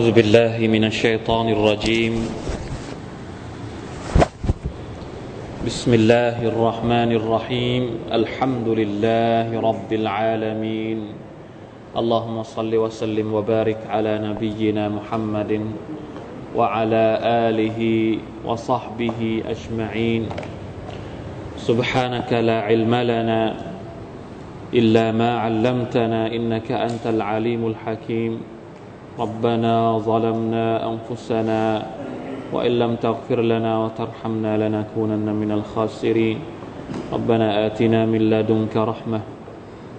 [0.00, 2.24] أعوذ بالله من الشيطان الرجيم.
[5.60, 8.08] بسم الله الرحمن الرحيم.
[8.08, 10.98] الحمد لله رب العالمين.
[11.92, 15.68] اللهم صل وسلم وبارك على نبينا محمد
[16.56, 17.06] وعلى
[17.52, 17.80] آله
[18.48, 19.20] وصحبه
[19.52, 20.22] أجمعين.
[21.60, 23.42] سبحانك لا علم لنا
[24.72, 28.59] إلا ما علمتنا إنك أنت العليم الحكيم.
[29.19, 31.61] ربنا ظلمنا أنفسنا
[32.53, 36.39] وإن لم تغفر لنا وترحمنا لنكونن من الخاسرين
[37.13, 39.21] ربنا آتنا من لدنك رحمة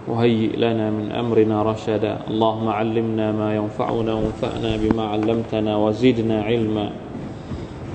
[0.08, 6.86] وهيئ لنا من أمرنا رشدا اللهم علمنا ما ينفعنا وانفعنا بما علمتنا وزدنا علما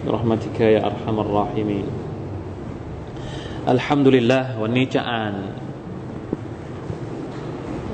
[0.08, 1.86] برحمتك يا أرحم الراحمين
[3.68, 5.34] الحمد لله วันนี้จะอ่าน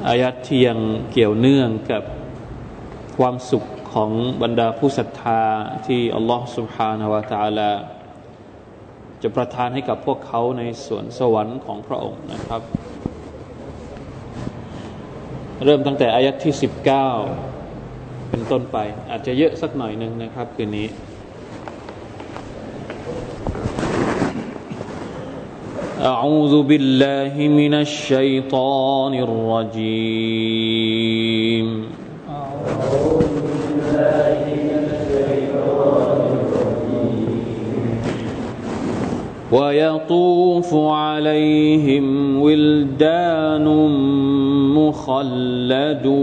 [0.07, 0.79] อายัดที่ยัง
[1.11, 2.03] เกี่ยวเนื่องกับ
[3.17, 4.11] ความสุขของ
[4.43, 5.41] บรรดาผู้ศรัทธา
[5.87, 7.71] ที่อัลลอฮฺ سبحانه และ تعالى
[9.21, 12.61] จะประทานให้กับพวกเขาในสวนสวรรค์ของพระองค์นะครับ
[15.65, 16.53] เริ่มตั้งแต่อายัดที่
[17.41, 18.77] 19 เป็นต้นไป
[19.09, 20.87] อาจจะเยอะสักหน่อยหนึ่งนะครับ คืนนี้
[26.13, 30.67] أعوذ بالله من الشيطان الرجيم
[39.52, 42.06] ويطوف عليهم
[42.42, 43.66] ولدان
[44.74, 46.22] مخلدون.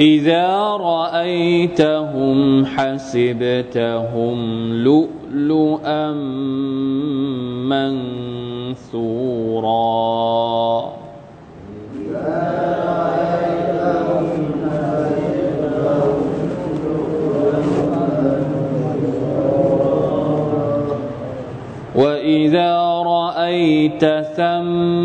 [0.00, 2.01] إذا رأيتهم
[2.66, 4.36] حسبتهم
[4.72, 6.12] لؤلؤا
[8.92, 9.82] منثورا
[21.94, 22.72] وإذا
[23.02, 24.04] رأيت
[24.36, 25.01] ثم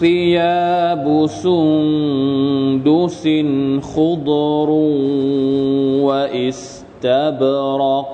[0.00, 3.24] ثياب سندس
[3.82, 4.70] خضر
[7.04, 8.08] واستبرق.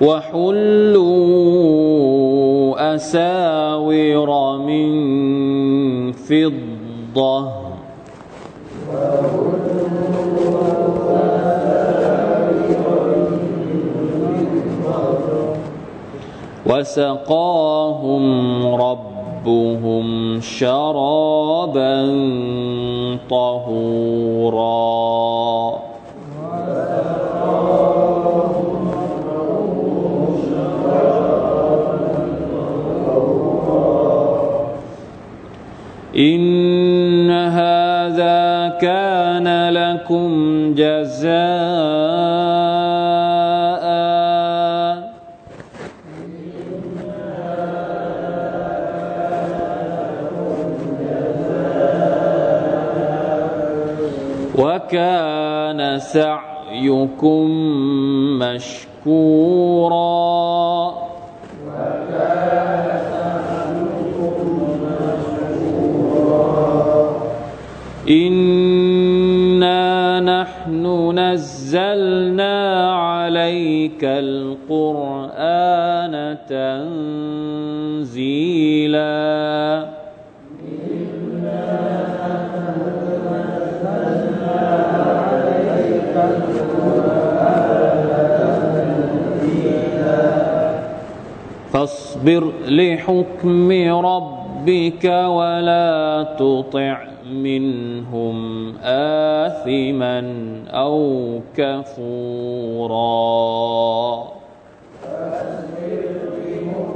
[0.00, 1.34] وحلوا
[2.94, 4.92] أساور من
[6.12, 7.59] فضة.
[16.70, 18.24] وسقاهم
[18.74, 21.96] ربهم شرابا
[23.30, 24.70] طهورا.
[36.16, 40.30] إن هذا كان لكم
[40.74, 41.99] جزاء
[57.00, 57.48] سعيكم
[58.38, 60.00] مشكورا.
[68.10, 69.80] إنا
[70.20, 70.84] نحن
[71.18, 72.56] نزلنا
[72.94, 75.56] عليك القرآن
[76.48, 76.99] تنزيلا
[92.68, 93.72] لحكم
[94.06, 96.98] ربك ولا تطع
[97.32, 100.24] منهم آثما
[100.70, 103.00] أو كفورا.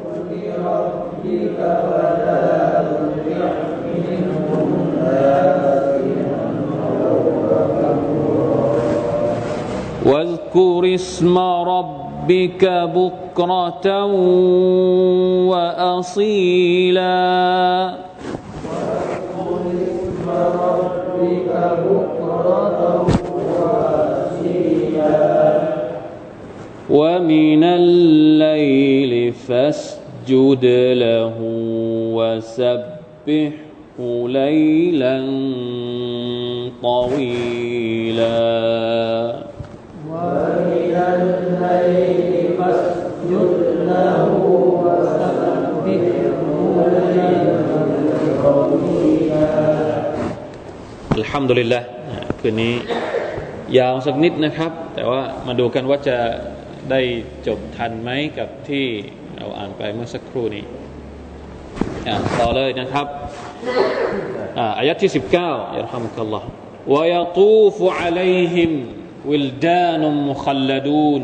[0.05, 0.35] بحكم
[0.65, 3.53] ربك ولا تطع
[3.85, 4.69] منهم
[5.03, 6.45] آثما
[7.07, 7.19] أو
[7.81, 8.75] كفورا
[10.07, 14.05] واذكر اسم ربك بكرة
[15.85, 17.15] وأصيلا
[26.91, 30.65] ومن الليل فاسجد
[31.05, 31.35] له
[32.15, 33.99] وسبحه
[34.29, 35.17] ليلا
[36.83, 38.25] طويلا.
[51.34, 51.84] الحمد لله
[52.40, 52.76] คืนนี้
[53.78, 56.18] ยาวสักนิดนะครับ แต่ว่ามาดูกันว่าจะ
[56.92, 57.02] ได้
[57.48, 58.86] จบทันไหมกับที่
[59.38, 60.66] เราอ่านไปเมื่อสักครู่นี้
[62.40, 63.08] ต่อเลยนะครับ
[64.80, 65.12] อายะที่
[65.42, 66.48] 19ยารฮัมกัลลอฮ์
[66.94, 68.72] ويطوف عليهم
[69.30, 71.24] ولدان مخلدون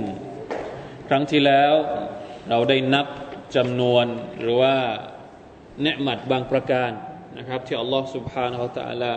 [1.10, 1.74] ครั้งที่แล้ว
[2.50, 3.08] เราได้นับ
[3.56, 4.06] จำนวน
[4.40, 4.76] หรือว่า
[5.82, 6.92] เนืหมัดบางประการ
[7.38, 9.14] นะครับ ที่อัลลอฮ์ سبحانه และ تعالى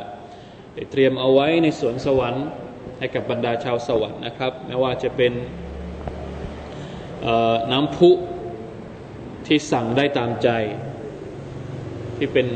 [0.73, 2.45] ได้เตรียมเอาไว้ในสวนสวรรค์
[2.99, 5.33] ให้กับบรรดาชาวสวรรค์นะครับไม่ว่าจะเป็น
[7.71, 8.11] น้ำพุ
[9.47, 10.49] ที่สั่งได้ตามใจ
[12.17, 12.47] ที่เป็น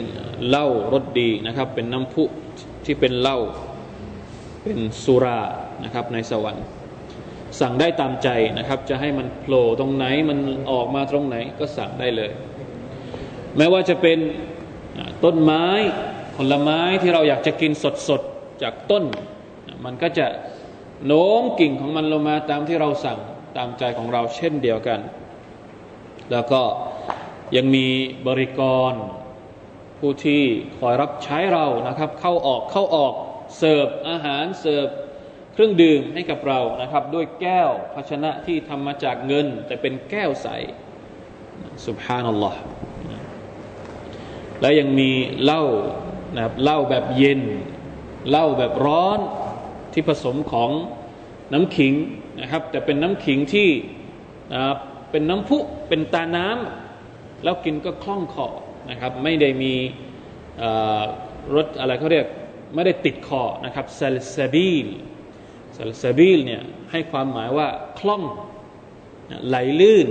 [0.48, 2.24] เหล้ารสดีนะครับ เป็นน้ำพุ
[2.86, 3.40] ที่เป็นเหล้า
[4.64, 5.42] เป็นสุรา
[5.84, 6.66] นะครับในสวรรค์
[7.60, 10.38] สั่งได้ตามใจนะครับ จะให้มันโผล่ตรงไหนมัน
[10.72, 12.32] ออกมาตรงไหนก็สั่งได้เลย
[13.58, 14.18] แม้ว่าจะเป็น
[15.24, 15.66] ต้นไม้
[16.38, 17.72] ผลไม้ที่เราอยากจะกิน
[18.10, 19.04] สดๆจากต้น
[19.86, 20.28] มันก็จะ
[21.06, 23.20] โน้มกิ่งของมันลงมาตามที่เราสั่ง
[23.58, 25.00] ตามใจของเราเช่นเดียวกัน
[26.32, 26.62] แล้วก็
[27.56, 27.88] ยังมี
[28.28, 28.62] บริก
[28.92, 28.94] ร
[30.00, 30.44] ผู้ที่
[30.80, 33.14] คอยรับใช้เรานะครับ เข้าออกเข้าออก
[33.58, 34.88] เสิร์ฟอาหารเสิร์ฟ
[35.54, 40.48] เครื่องดื่มให้กับเรานะครับ ด้วยแก้วภาชนะที่ทำมาจากเงิน แต่เป็นแก้วใส
[41.88, 42.60] สุบฮานัลลอฮ์
[44.62, 45.12] และยังมี
[45.44, 45.64] เหล้า
[46.36, 47.42] นะครับเหล้าแบบเย็น
[48.30, 49.20] เหล้าแบบร้อน
[49.94, 50.72] ที่ผสมของ
[51.54, 51.94] น้ำขิง
[52.42, 53.70] นะครับ แต่เป็นน้ำขิงที่
[54.54, 54.78] นะครับ
[55.12, 55.58] เป็นน้ำพุ
[55.88, 58.48] เป็นตาน้ำแล้วกินก็คล่องคอ
[58.90, 59.74] นะครับ ไม่ได้มี
[61.56, 62.28] รสอะไรเขาเรียก
[62.76, 64.88] ไม่ได้ติดคอนะครับซาลซาบีล
[65.78, 67.68] ซาลซาบีลเนี่ยให้ความหมายว่า
[68.00, 68.24] คล่อง
[69.48, 70.08] ไหลลื่น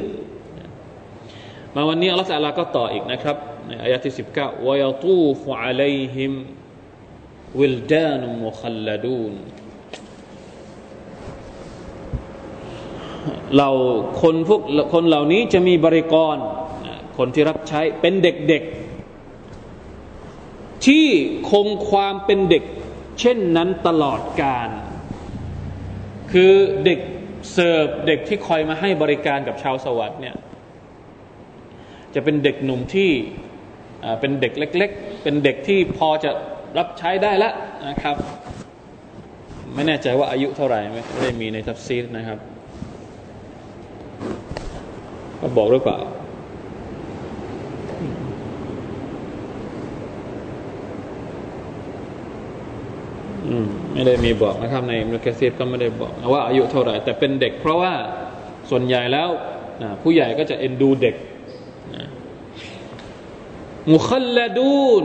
[1.74, 3.36] มาวันนี้อัลลอฮฺก็ต่ออีกนะครับ
[3.66, 6.32] ในอายะที่สิบเก้าวายตูฟอะลัยฮิม
[7.58, 9.34] วิลดานุมุคัลลดูน
[13.56, 13.70] เรา
[14.22, 14.60] คนพวก
[14.92, 16.36] คนเหล่านี้จะมีบริกร
[17.16, 21.06] คนที่รับใช้เป็นเด็กๆ ที่
[21.50, 22.64] คงความเป็นเด็ก
[23.20, 24.68] เช่นนั้นตลอดกาล
[26.32, 26.52] คือ
[26.84, 27.00] เด็ก
[27.52, 30.36] เสิร์ฟเด็กที่คอยมาให้บริการกับชาวสวรรค์เนี่ย
[32.14, 33.10] จะเป็นเด็กหนุ่มที่
[34.20, 36.30] เป็นเด็กเล็ก ๆ เป็นเด็กที่พอจะ
[36.78, 37.54] รับใช้ได้แล้ว
[37.88, 38.16] นะครับ
[39.74, 42.38] ไม่แน่ใจว่าอายุเท่าไหร่ไม่ได้มีในตัฟซีรนะครับ
[45.40, 45.98] ก็บอกหรือเปล่า
[53.92, 57.92] ไม่ได้มีบอกนะครับ ในมุคซีดก็ไม่ได้บอกว่าอายุเท่าไหร่แต่เป็นเด็กเพราะว่า
[58.70, 59.28] ส่วนใหญ่แล้ว
[60.02, 61.14] ผู้ใหญ่ก็จะเอ็นดูเด็ก
[63.92, 65.04] มุคัลลดูน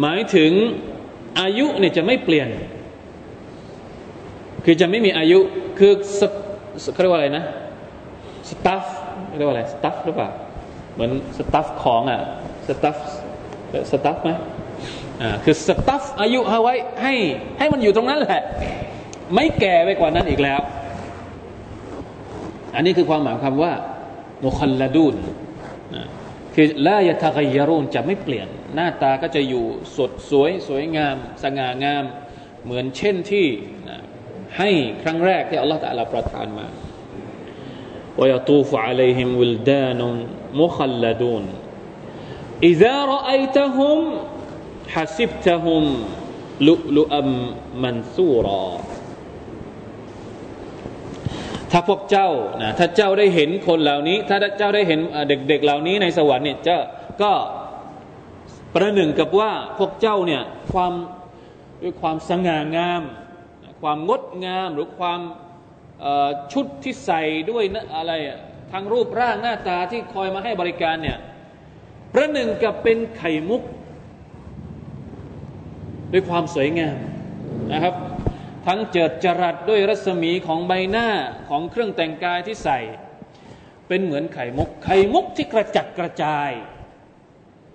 [0.00, 0.52] หมายถึง
[1.40, 2.48] อายุเนี่ยจะไม่เปลี่ยน
[4.64, 5.38] คือจะไม่มีอายุ
[5.78, 5.92] คือ
[6.92, 7.44] เขาเรียกว่าอะไรนะ
[8.50, 8.84] สตาฟ
[9.36, 10.28] เรียกว่าอะไรสตัฟหรือเปล่า
[10.94, 12.20] เหมือนสตัฟของอะ
[12.68, 12.96] สตัฟ
[13.90, 14.30] สตัฟไหม
[15.22, 17.14] อ่าคือสตัฟอายุเอาไว้ให้
[17.58, 18.42] ให้มันอยู่ตรงนั้นแหละ
[19.34, 20.60] ไม่แก่ไปกว่านั้นอีกแล้ว
[22.74, 23.72] อันนี้คือความหมายคำว่า
[24.44, 25.14] มุคัลลดูน
[26.55, 29.65] คือลายะทากยารุนจะไม่เปลี่ยน หน้าตาก็จะอยู่
[29.97, 32.03] สดสวยสวยงาม สง่างาม
[32.63, 33.47] เหมือนเช่นที่
[34.57, 34.69] ให้
[35.01, 36.67] ครั้งแรกที่อัลลอฮฺตะลาประทานมา
[38.17, 40.01] ويطوف عليهم ولدان
[40.53, 41.45] مخلدون
[42.63, 43.99] إذا رأيتهم
[44.87, 45.83] حسبتهم
[46.61, 47.21] لؤلؤا
[47.75, 48.67] منثورا
[51.72, 52.28] ถ้าพวกเจ้า
[52.62, 56.82] นะถ้าเจ้าได้เห็นคนเหล่านี้ ถ้าเจ้าได้เห็นเด็กๆเหล่านี้ในสวรรค์เนี่ยเจะ
[57.22, 57.32] ก็
[58.74, 60.92] ประหนึ่งกับว่าพวกเจ้าเนี่ยความ
[61.82, 63.02] ด้วยความสง่างาม
[63.82, 65.20] ความงดงามหรือความ
[66.52, 68.12] ชุดที่ใส่ด้วยนะอะไร
[68.72, 71.18] ทางรูปร่างหน้าตาที่คอยมาให้บริการเนี่ย
[72.14, 73.62] ประหนึ่งกับเป็นไข่มุก
[76.12, 76.96] ด้วยความสวยงาม
[77.72, 77.94] นะครับ
[78.66, 81.08] ทั้งเจิดจรัสด้วยรัศมีของใบหน้า
[81.48, 82.78] ของเครื่องแต่งกายที่ใส่
[83.88, 86.50] เป็นเหมือนไข่มุก ไข่มุกที่กระจัดกระจาย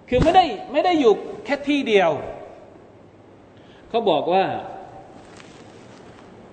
[0.09, 1.13] คือไม่ได้ไม่ได้อยู่
[1.45, 2.11] แค่ที่เดียว
[3.89, 4.45] เขาบอกว่า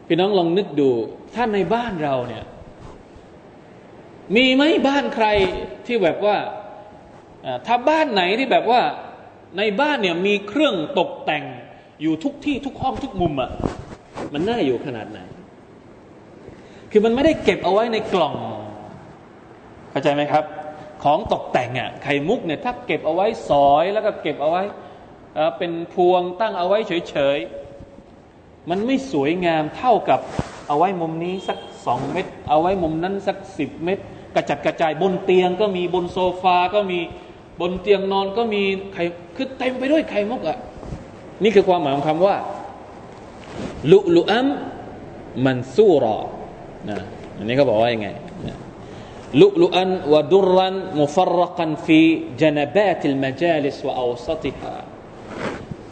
[0.06, 0.90] พี่น้องลองนึกดู
[1.34, 2.44] ถ้าในบ้านเราเนี่ย
[4.36, 5.26] มีไหมบ้านใคร
[5.86, 6.36] ที่แบบว่า
[7.66, 8.82] ถ้าบ้านไหนที่แบบว่า
[9.58, 11.44] ในบ้านเนี่ยมีเครื่องตกแต่ง
[12.02, 13.50] อยู่ทุกที่ทุกห้องทุกมุมอะ
[14.34, 15.18] มันน่าอยู่ขนาดไหน
[16.90, 18.34] คือมันไม่ได้เก็บเอาไว้ในกล่อง
[19.90, 20.44] เข้าใจไหมครับ
[21.04, 24.62] ของตกแต่งอะ่ะไข่มุกเนี่ยถ้าเก็บเอาไว้สอยแล้วก็เก็บเอาไว้
[25.58, 30.20] เป็นพวงตั้งเอาไว้เฉยๆ มันไม่สวยงามเท่ากับ
[30.68, 33.98] เอาไว้มุมนี้สักสองเม็ดเอาไว้มุมนั้นสักสิบเม็ด
[34.34, 37.00] กระจัดกระจายบนเตียงก็มีบนโซฟาก็มี
[37.60, 38.62] บนเตียงนอนก็มี
[38.94, 39.04] ไข่
[39.36, 40.58] คือเต็มไปด้วยไข่มุกอะ่ะ
[41.42, 42.36] นี่คือความหมายของคำว่า
[43.92, 44.46] ลุลุอัม
[45.44, 46.18] มันซูรอ
[46.88, 46.99] นะ
[47.38, 48.08] อันนี้เขาบอกว่ายังไง
[49.40, 52.00] ลุลุอันวดุรันมุฟรกันฟี
[52.40, 54.75] จนบาติลมจาลิสวะอวสติฮา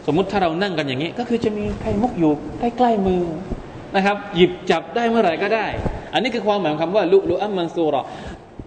[0.05, 3.23] สมมติถ้าเรานั่งกันอย่างนี้ ก็คือจะมีไข่มุกอยู่ใกล้ๆมือ
[3.95, 5.67] นะครับ หยิบจับได้เมื่อไหร่ก็ได้
[6.13, 8.01] อันนี้คือความหมายของคำว่าลุลุอัมมันซูรอ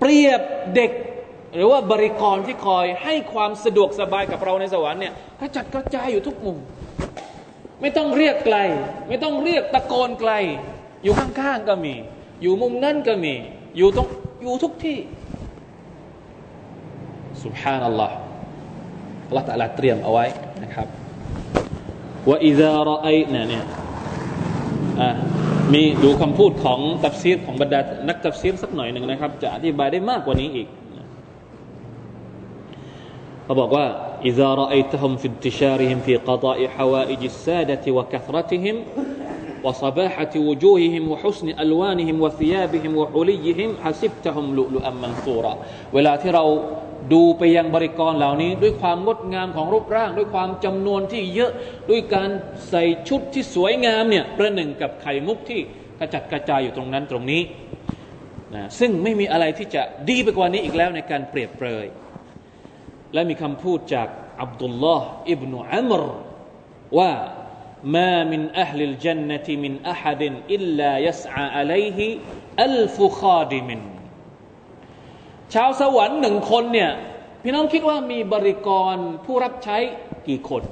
[0.01, 0.41] เปรียบ
[0.75, 0.91] เด็ก
[1.55, 6.57] หรือว่าบริกรที่คอยให้ความสะดวกสบายกับเราในสวรรค์เนี่ยกระจัดกระจายอยู่ทุกมุม
[7.81, 8.59] ไม่ต้องเรียกไกล
[9.09, 10.33] ไม่ต้องเรียกตะโกนไกล
[11.03, 11.95] อยู่ข้างๆก็มี
[12.43, 13.35] อยู่มุมนั่นก็มี
[13.77, 14.07] อยู่ตรง
[14.43, 14.99] อยู่ทุกที่
[17.45, 18.17] سبحان الله
[19.29, 20.25] อัลลอฮ์ตะลาเตรียมเอาไว้
[20.63, 20.89] นะครับ
[22.29, 23.65] ว่าอิซาระไอเนี่ยเนี่ย
[25.73, 30.69] มีดูคำพูดของตัฟซีรของบรรดานักตัฟซีรสักหน่อยหนึ่งนะครับ จะอธิบายได้มากกว่านี้อีก
[33.46, 33.86] เขาบอกว่า
[34.30, 38.76] إذا رأيتهم في انتشارهم في قضاء حوائج السادة وكثرتهم
[39.66, 45.54] وصباحة وجوههم وحسن ألوانهم وثيابهم وحليهم حسبتهم لؤلؤا منثورا
[45.94, 46.46] เวลาที่เรา
[47.14, 51.52] ดูไปยังบริกรเหล่านี้ ด้วยความงดงามของรูปร่าง ด้วยความจำนวนที่เยอะ
[51.90, 52.30] ด้วยการ
[52.70, 55.60] ใส่ชุดที่สวยงามเนี่ยประหนึ่งกับไข่มุกที่
[56.00, 57.42] กระจัดกระจายอยู่ตรงนั้นตรงนี้
[58.56, 61.86] นะซึ่งไม่มีอะไรที่จะดีไปกว่านี้อีกแล้วในการเปรียบเปรย
[63.17, 64.09] และมีคำพูดจาก
[64.43, 66.03] อับดุลลอฮ์อิบนุอัมร
[66.99, 67.13] ว่า
[67.97, 70.23] มามินอัลลิลจันนติมินอัฮัด
[70.55, 72.07] อิลลายัสอาอะลัยฮิ
[72.65, 73.81] อัลฟุคาดิมิน
[75.55, 76.91] ชาวสวรรค์หนึ่งคนเนี่ย
[77.43, 79.77] พี่น้องคิดว่ามีบริกรผู้รับใช้
[80.29, 80.63] กี่คน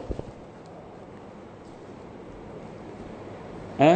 [3.83, 3.95] อะ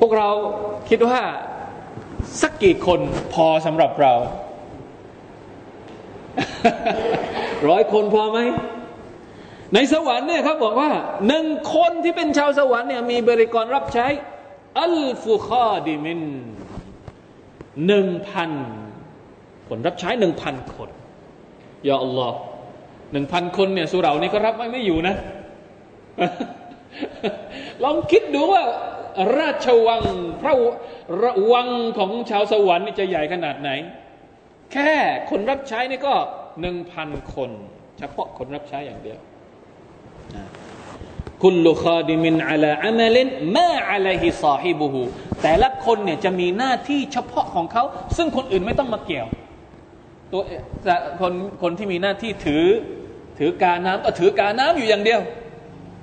[0.00, 0.30] พวกเรา
[0.88, 1.20] คิดว่า
[2.40, 3.00] สักกี่คน
[3.34, 4.14] พอสำหรับเรา
[7.68, 8.38] ร้อยคนพอไหม
[9.74, 10.90] ในสวรรค์เนี่ยเขาบอกว่า
[11.28, 14.06] หนึ่งคนที่เป็นชาวสวรรค์เนี่ยมีบริกรรับใช้
[14.80, 16.20] อัลฟุคาดิมิน
[17.86, 18.50] หนึ่งพัน
[19.68, 20.90] คนรับใช้หนึ่งพันคน
[21.88, 22.36] ยาอัลลอฮ์
[23.12, 25.14] หนึ่งพันคนเนี่ยสุเรานี่ก็รับไม่ไม่อยู่นะ
[27.84, 28.62] ลองคิดดูว่า
[29.38, 30.02] ราชวัง
[30.42, 30.54] พระ
[31.52, 31.68] วัง
[31.98, 33.70] ของชาวสวรรค์นี่จะใหญ่ขนาดไหน
[34.72, 34.90] แค่
[35.30, 36.14] คนรับใช้นี่ก็
[36.60, 37.50] หนึ่งพันคน
[37.98, 39.18] เฉพาะคนรับใช้อย่างเดียว
[41.42, 45.00] คุลคาดิมินอัลาอัมลินมาอัลัยฮิซาฮิบุฮู
[45.42, 47.84] แต่ละคนเนี่ยจะมีหน้าที่เฉพาะของเขา
[48.16, 49.26] ซึ่งคนอื่นไม่ต้องมาเกี่ยว
[50.32, 50.42] ตัว
[51.20, 51.32] คน
[51.62, 52.64] คนที่มีหน้าที่ถือ
[53.38, 55.20] ถือกาน้ำก็ถือกาน้ำอยู่อย่างเดียว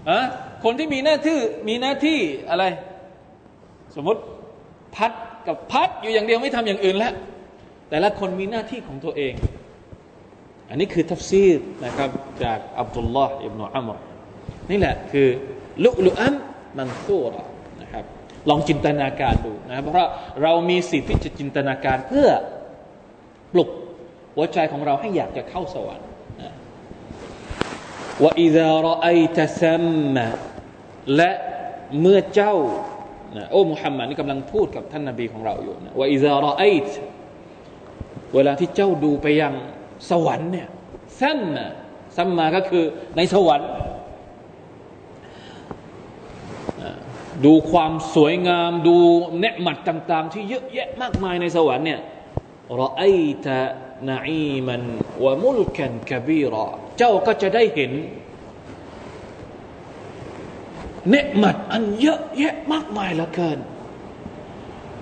[0.09, 0.19] อะ
[0.63, 2.19] คนที่มีหน้าที่มีหน้าที่
[2.49, 2.63] อะไร
[3.95, 4.21] สมมติ
[4.95, 5.11] พัด
[5.47, 7.13] กับพัดอยู่อย่างเดียวไม่ทำอย่างอื่นแล้ว
[7.95, 9.33] แต่ละคนมีหน้าที่ของตัวเอง
[10.69, 12.09] อันนี้คือทัฟซีรนะครับ
[12.43, 13.97] จากอับดุลลอฮ์อิบนุอัมร
[14.71, 15.27] นี่แหละคือ
[15.83, 16.35] ลุลุอัม
[16.77, 17.33] มันซูร
[17.81, 18.03] นะครับ
[18.49, 20.09] ลองจินตนาการดูนะเพราะ
[20.43, 22.29] เรามีสิทธิ์ที่จะจินตนาการเพื่อ
[23.53, 23.69] ปลุก
[24.35, 26.07] หัวใจของเราให้อยากจะเข้าสวรรค์
[28.23, 30.15] ว่าอิดารอไอตซัมม
[31.15, 31.31] และ
[32.01, 32.55] เมื่อเจ้า
[33.51, 36.87] โอ้มุฮัมมัดนี่กำลังพูดกับท่านนาบีของเราอยู่นะว่าอิดารอไอต
[38.35, 39.53] เวลาที่เจ้าดูไปยัง
[40.09, 40.67] สวรรค์เนี่ย
[41.19, 41.65] ซัมมา
[42.15, 42.83] ซัมมาก็คือ
[43.15, 43.69] ในสวรรค์
[47.45, 48.95] ดูความสวยงาม ดู
[49.39, 51.99] เนืหมัดต่าง ๆ ที่เยอะแยะมากมายในสวรรค์เนี่ย
[52.79, 53.03] รอไอ
[53.45, 53.59] ตะ
[54.09, 54.81] นาอีมัน
[55.23, 56.65] วะมุลกันกบีรอ
[56.97, 57.91] เจ้าก็จะได้เห็น
[61.09, 63.59] เนืหมัดอันเยอะแยะมากมายเหลือเกิน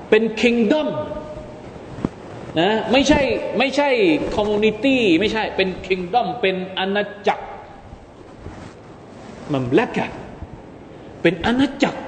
[0.09, 0.89] เป็นคิงดอม
[2.59, 3.21] นะไม่ใช่
[3.57, 3.89] ไม่ใช่
[4.35, 7.45] คอมมูนิตี้ไม่ใช่เป็นคิงดอมเป็นอาณาจักร
[9.53, 10.05] มัมลักะ
[11.21, 11.99] เป็นอาณาจักร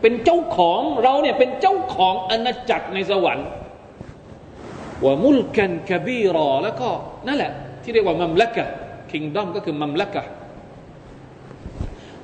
[0.00, 3.48] เป็นเจ้าของเราเนี่ยเป็นเจ้าของอาณาจักรในสวรรค์
[5.04, 6.88] ว่ามุลกันกบีรอแล้วก็
[7.26, 8.64] นั่นแหละ ที่เรียกว่ามัมลักะ
[9.10, 10.22] คิงดอมก็คือมัมลักะ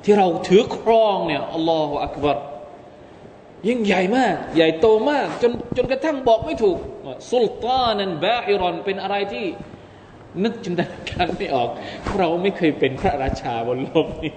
[0.03, 2.37] ที่เราถือครองเนี่ยอัลลอฮฺอักบาร
[3.67, 6.77] ยิ่งใหญ่มาก ใหญ่โตมาก จนจนกระทั่งบอกไม่ถูก
[7.32, 9.46] สุลตานันบาอิรอนเป็นอะไรที่
[10.44, 11.68] นึกจินตนาการไม่ออก
[12.18, 14.34] เราไม่เคยเป็นพระราชาบนโลกนี้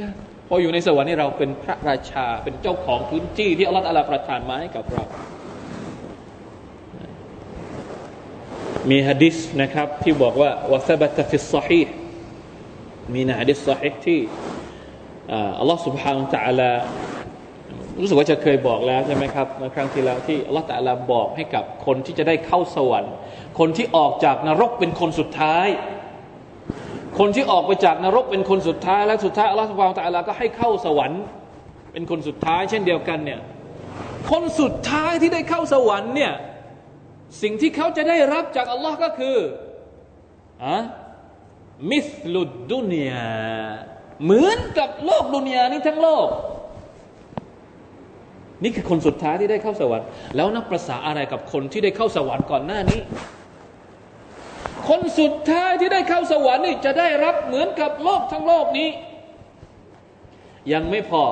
[0.00, 0.10] นะ
[0.48, 5.04] พออยู่ในสวรรค์นี่เราเป็นพระราชา เป็นเจ้าของพื้นที่ที่อัลลอฮฺประทานมาให้กับเรา
[8.90, 11.82] มีฮะดิษนะครับที่บอกว่าวะซบัตฟิสซอฮี
[13.14, 14.20] มีนะฮะดิษซอฮีที่
[15.58, 16.70] อัลลอฮฺ سبحانه และ تعالى
[17.99, 23.13] รู้สึกว่าจะเคยบอกแล้วใช่ไหมครับเมื่อครั้งที่แล้วที่อัลลอฮฺตะลาบอกให้กับคนที่จะได้เข้าสวรรค์
[23.59, 25.67] คนที่ออกจากนรกเป็นคนสุดท้าย
[27.19, 31.21] คนที่ออกไปจากนรกเป็นคนสุดท้าย และสุดท้ายอัลลอฮฺสุบานตะลาก็ให้เข้าสวรรค์
[31.93, 33.39] เป็นคนสุดท้าย เช่นเดียวกันเนี่ย
[34.31, 36.33] คนสุดท้ายที่ได้เข้าสวรรค์เนี่ย
[37.41, 39.37] สิ่งที่เขาจะได้รับจากอัลลอฮ์ก็คือ
[40.65, 40.77] อะ
[41.91, 43.29] มิสลุดดุนยา
[44.23, 46.27] เหมือนกับโลกดุนยานี้ทั้งโลก
[48.63, 52.99] นี่คือคนสุดท้ายที่ได้เข้าสวรรค์แล้วนับประษาอะไรกับคนที่ได้เข้าสวรรค์ก่อนหน้านี้
[54.89, 58.89] คนสุดท้ายที่ได้เข้าสวรรค์นี่จะได้รับเหมือนกับโลกทั้งโลกนี้
[60.73, 61.23] ยังไม่พอ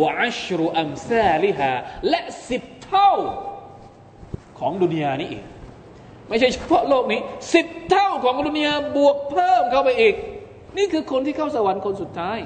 [0.00, 1.70] วะอัชรุอัมซาลิฮา
[2.08, 3.10] และสิบเท่า
[4.58, 5.44] ของดุนยานี้อีก
[6.28, 7.20] ไม่ใช่เฉพาะโลกนี้
[7.54, 10.14] สิบเท่าของดุนยาบวกเพิ่มเข้าไปอีก
[10.78, 12.38] นี่คือคนที่เข้าสวรรค์คนสุดท้าย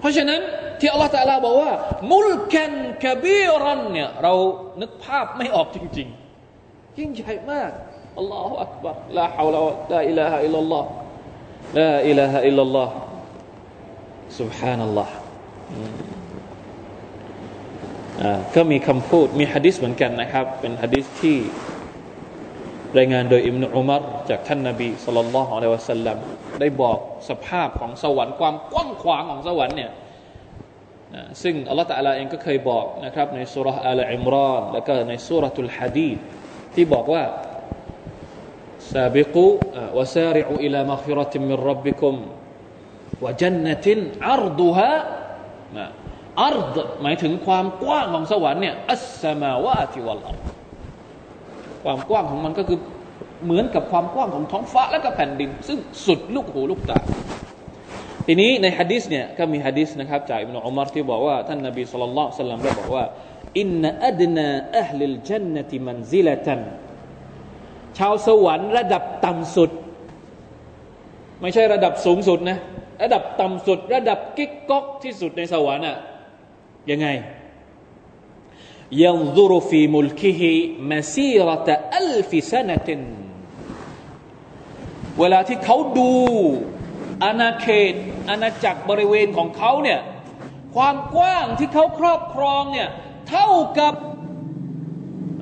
[0.00, 0.40] เพราะฉะนั้น
[0.79, 1.71] ที่อัลลอฮฺตะลาบอกว่า
[2.13, 2.73] มุลกัน
[3.05, 4.33] กบีรันเนี่ยเรา
[4.81, 7.71] นึกภาพไม่ออกจริงๆ ยิ่งใหญ่มาก
[8.17, 9.59] อัลลอฮฺอักบารลาฮาวลา
[9.93, 10.89] ลาอิลาฮะอิลลัลลอฮ์
[11.77, 12.93] ลาอิลาฮะอิลลัลลอฮ์
[14.39, 15.09] سبحان الله
[18.55, 21.37] ก็มีคำพูดมีฮะดิษเหมือนกันนะครับ เป็นฮะดิษที่
[22.97, 26.17] รายงานโดยอิมนุอุมารจากท่านนาบีสุลต่านละฮ์อะลัยวะสัลลัม
[26.59, 26.97] ได้บอก
[27.29, 29.91] สภาพของสวรรค์ความกว้างขวางของสวรรค์เนี่ย
[31.43, 36.17] ซึ่งอัลลอฮฺตะลาเองก็เคยบอกนะครับในสุรษอัลอิมรานแล้วก็ในสุรทุลฮะดีด
[36.75, 37.23] ที่บอกว่า
[38.93, 39.53] سابقوا
[39.97, 42.15] وسارعوا إلى مغفرة من ربكم
[43.23, 43.87] وجنة
[44.27, 44.91] عرضها
[46.43, 50.37] อัรดหมายถึงความกว้างของสวรรค์เนี่ยอัสสมาวาติวัลอัร
[51.83, 52.79] ความกว้างของมันก็คือ
[53.45, 56.99] เหมือนกับความกว้างของท้องฟ้าและก็แผ่นดิน ซึ่งสุดลูกหูลูกตา
[58.26, 63.04] ทีนี้ในฮะดิษเนี่ยก็มีฮะดิษนะครับจากอิบนุอุมารที่บอกว่าท่านนบีสุลต่านสัลลัมได้บอกว่า
[63.60, 66.60] إن أدنى أهل الجنة منزلة
[67.98, 69.70] ชาวสวรรค์ระดับต่ำสุด
[71.40, 72.58] ไม่ใช่ระดับสูงสุดนะ
[73.02, 75.96] ระดับต่ำสุด ระดับกิ๊กก๊อกที่สุดในสวรรค์อะ
[76.90, 77.08] ยังไง
[79.02, 83.00] ينظر في ملكه مسيرة ألفي سنة
[85.20, 86.12] เวลาที่เขาดู
[87.22, 87.94] อาณาเขต
[88.28, 90.00] อาณาจักรบริเวณของเขาเนี่ย
[90.76, 92.88] ความกว้างที่เขาครอบครองเนี่ย
[93.28, 93.48] เท่า
[93.78, 93.94] กับ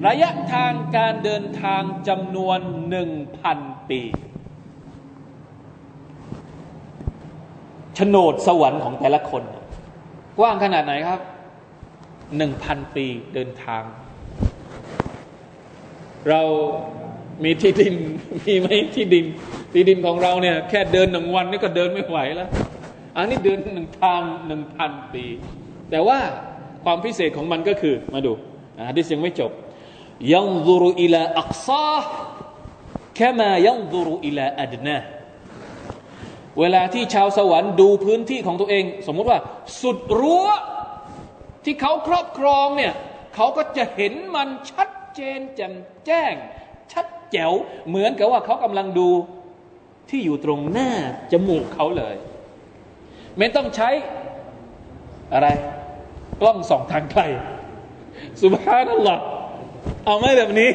[0.07, 2.59] ระยะทางการเดินทางจำนวน
[2.91, 3.59] หนึ่งพัน
[3.89, 4.01] ปี
[7.95, 9.43] โฉนดสวรรค์ของแต่ละคน
[10.39, 11.21] กว้างขนาดไหนครับ
[12.37, 13.83] หนึ่งพันปีเดินทาง
[16.29, 16.43] เรา
[17.45, 17.95] มีที่ดิน
[18.47, 19.27] มีไหมที่ดิน
[19.73, 22.49] ที่ดินของเราเนี่ยแค่เดินหนึ่งวันนี่ก็เดินไม่ไหวแล้ว
[23.17, 25.25] อันนี้เดินหนึ่งทางหนึ่งพันปี
[25.91, 26.19] แต่ว่า
[26.85, 28.33] ความพิเศษของมันก็คือมาดู
[28.79, 29.51] อ่ดิษยังไม่จบ
[30.33, 31.87] ยังดูรุอิลาอักซา
[33.17, 34.97] แค่มายังดูรุอิลาอัดนา
[36.59, 39.39] เวลาที่ชาวสวรรค์ดูพื้นที่ของตัวเอง สมมุติว่า
[39.81, 40.47] สุดรั้ว
[41.65, 42.93] ที่เขาครอบครองเนี่ย
[43.35, 45.75] เขาก็จะเห็นมันชัดเจนแจ่ม
[46.07, 46.33] แจ้ง
[46.93, 47.53] ชัดแจ๋ว
[47.89, 49.09] เหมือนกับว่าเขากำลังดู
[50.13, 50.91] ที่อยู่ตรงหน้า
[51.33, 52.15] จมูกเขาเลย
[53.39, 53.91] ไม่ต้องใช้
[55.35, 55.49] อะไร
[56.41, 57.23] กล้องส่องทางไกล
[58.41, 59.19] สุภาพนั่นหรอ
[60.05, 60.71] เอาไม่แบบนี้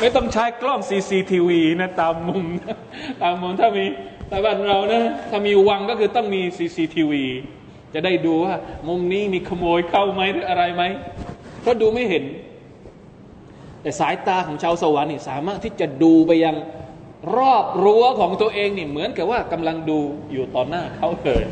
[0.00, 1.50] ไม่ต้องใช้กล้อง CCTV
[1.80, 2.44] นะ ตามมุม
[3.22, 3.84] ตามมุมถ้ามี
[4.28, 7.12] แต่บ้านเรานะ ถ้ามีวังก็คือต้องมี CCTV
[7.94, 8.54] จะได้ดูว่า
[8.88, 10.82] มุมนี้มีขโมยเข้าไหมหรืออะไรไหม
[11.60, 12.24] เพราะดูไม่เห็น
[13.82, 16.56] แต่สายตาของชาวสวรรค์นี่สามารถที่จะดูไปยัง
[17.36, 19.98] รอบรั้วของตัวเองนี่เหมือนกับว่ากำลังดู
[20.32, 21.44] อยู่ต่อหน้าเขาเลย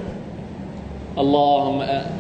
[1.21, 1.71] อัลลอฮ์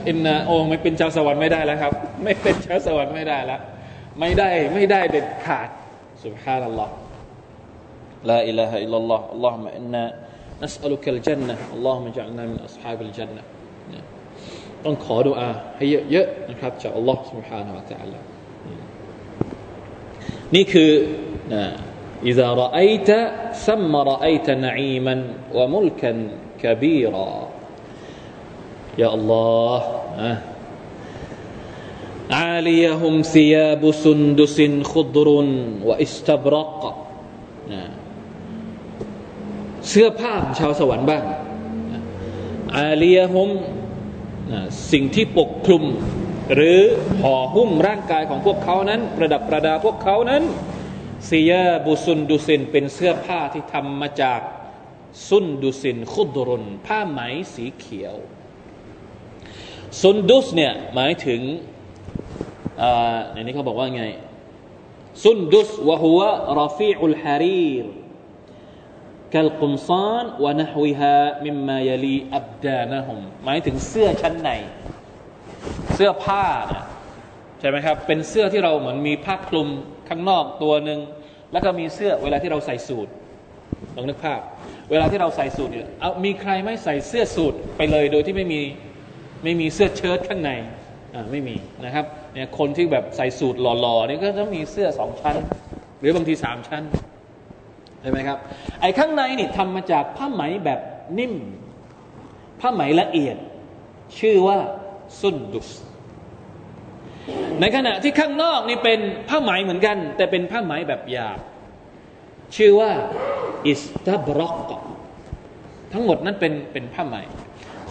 [0.08, 1.92] อินนาโอไม่เป็นชาวสวรรค์ไม่ได้แล้วครับ
[2.24, 3.60] ไม่เป็นชาวสวรรค์ไม่ได้แล้ว
[4.20, 5.68] ไม่ได้ไม่ได้เด็ดขาด
[6.24, 6.92] สุบฮานัลลอฮฺ
[8.30, 10.04] ลาอิลาฮะอิลลัลลอฮฺอัลลอฮ์มอินนา
[10.62, 13.42] นัสอัลุกัลจันนะอัลลอฮ์มะจัลนามินอัลฮาบิลจันนะ
[14.84, 18.14] ต้องขอดุอาให้เยอะๆนะครับจากอัลลอฮฺสุบฮานะฮูวะตะอัลล
[20.54, 20.90] นี่คือ
[21.54, 21.64] นะ
[22.23, 23.09] إذا رأيت
[23.53, 25.15] ثم رأيت نعيما
[25.53, 26.11] وملكا
[26.61, 27.31] كبيرا
[28.97, 29.81] يا الله
[32.31, 34.57] عاليهم ثياب سندس
[34.91, 35.27] خضر
[35.85, 36.81] واستبرق
[39.89, 41.23] เสื้อผ้าของชาวสวรรค์บ้าง
[42.77, 43.49] อาลียฮุม
[44.91, 45.83] สิ่งที่ปกคลุม
[46.55, 46.79] หรือ
[47.21, 50.43] ห่อหุ้มร่างกายของพวกเขานั้น ประดับประดาพวกเขานั้น
[51.28, 54.40] ซียาบุซุนดุสินเป็นเสื้อผ้าที่ทำมาจาก
[55.28, 57.20] ซุนดุสินคุดรุนผ้าไหม
[57.54, 58.16] สีเขียว
[60.02, 61.40] ซุนดุสเนี่ยหมายถึง
[63.32, 64.04] ในนี้เขาบอกว่าไง
[65.24, 66.30] ซุนดุสวะฮุวะ
[66.60, 67.86] รฟีอุลฮารีร
[69.34, 74.50] กัลกุมซานวะนะฮวิฮามิมมายลีอับดานะฮุมหมายถึงเสื้อชั้นใน
[75.94, 76.84] เสื้อผ้านะ
[77.58, 79.68] ใช่ไหมครับ เป็นเสื้อที่เราเหมือนมีผ้าคลุม
[80.10, 81.00] ข้างนอกตัวหนึ่ง
[81.52, 83.08] แล้วก็มีเสื้อเวลาที่เราใส่สูท
[83.96, 84.40] ลองนึกภาพ
[84.90, 88.60] เวลาที่เราใส่สูทเนี่ยเอามีใครไม่ใส่เสื้อสูทไปเลยโดยที่ไม่มี
[89.44, 90.50] ไม่มีเสื้อเชิ้ตข้างใน
[91.14, 95.36] อ่าไม่มีนะครับเนี่ยคนที่แบบใส่สูทหล่อๆนี่ก็ต้องมีเสื้อสองชั้น
[96.00, 96.82] หรือบางทีสามชั้น
[98.00, 98.38] ใช่ไหมครับ
[98.80, 100.80] ไอ้ข้างในนี่ทำมาจากผ้าไหมแบบ
[101.18, 101.34] นิ่ม
[102.60, 103.36] ผ้าไหมละเอียด
[104.18, 104.58] ชื่อว่า
[105.20, 105.68] ซุนดุส
[107.60, 111.38] ในขณะที่ข้างนอกนี่เป็นผ้าไหมเหมือนกัน แต่เป็นผ้าไหมแบบหยาบ
[112.56, 112.90] ชื่อว่า
[113.66, 114.70] อิสตาบรอก
[115.92, 117.16] ทั้งหมดนั้นเป็นเป็นผ้าไหม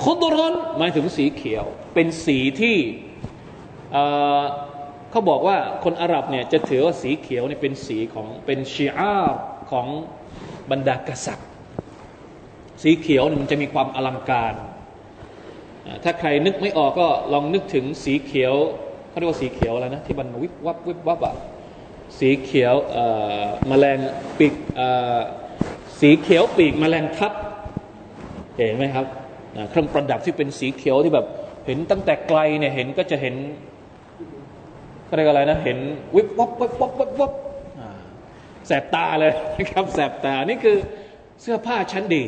[0.03, 2.77] คุดรอนหมายถึงสีเขียว เป็นสีที่
[5.11, 9.15] เขาบอกว่าคนอาหรับเนี่ยจะถือว่าสีเขียวเนี่ยเป็นสีของเป็นชีอา
[9.71, 9.87] ของ
[10.71, 11.47] บรรดากษัตริย์
[12.83, 14.53] สีเขียวมันจะมีความอลังการ
[16.03, 18.53] ถ้าใครนึกไม่ออกก็ลองนึกถึงสีเขียว
[19.09, 21.35] เขาเรียกว่าสีเขียวอะไรนะที่มันวิบวับวิบวับอะ
[22.19, 22.75] สีเขียว
[23.69, 23.97] มแมลง
[24.37, 24.53] ปีก
[25.99, 27.33] สีเขียวปีกมแมลงทับ
[28.55, 29.05] เห็นไหมครับ
[29.69, 31.25] เครื่องประดับที่เป็นสีเขียวที่แบบ
[31.65, 33.35] เห็นตั้งแต่ไกลเนี่ยเห็นก็จะเห็น
[35.07, 35.77] ก็เรียกอะไรนะเห็น
[36.15, 37.31] วิบวับวิบวับวิบวับ
[38.67, 40.77] แสบตาเลยนะครับแสบตานี่คือ
[41.41, 42.23] เสื้อผ้าชั้นดี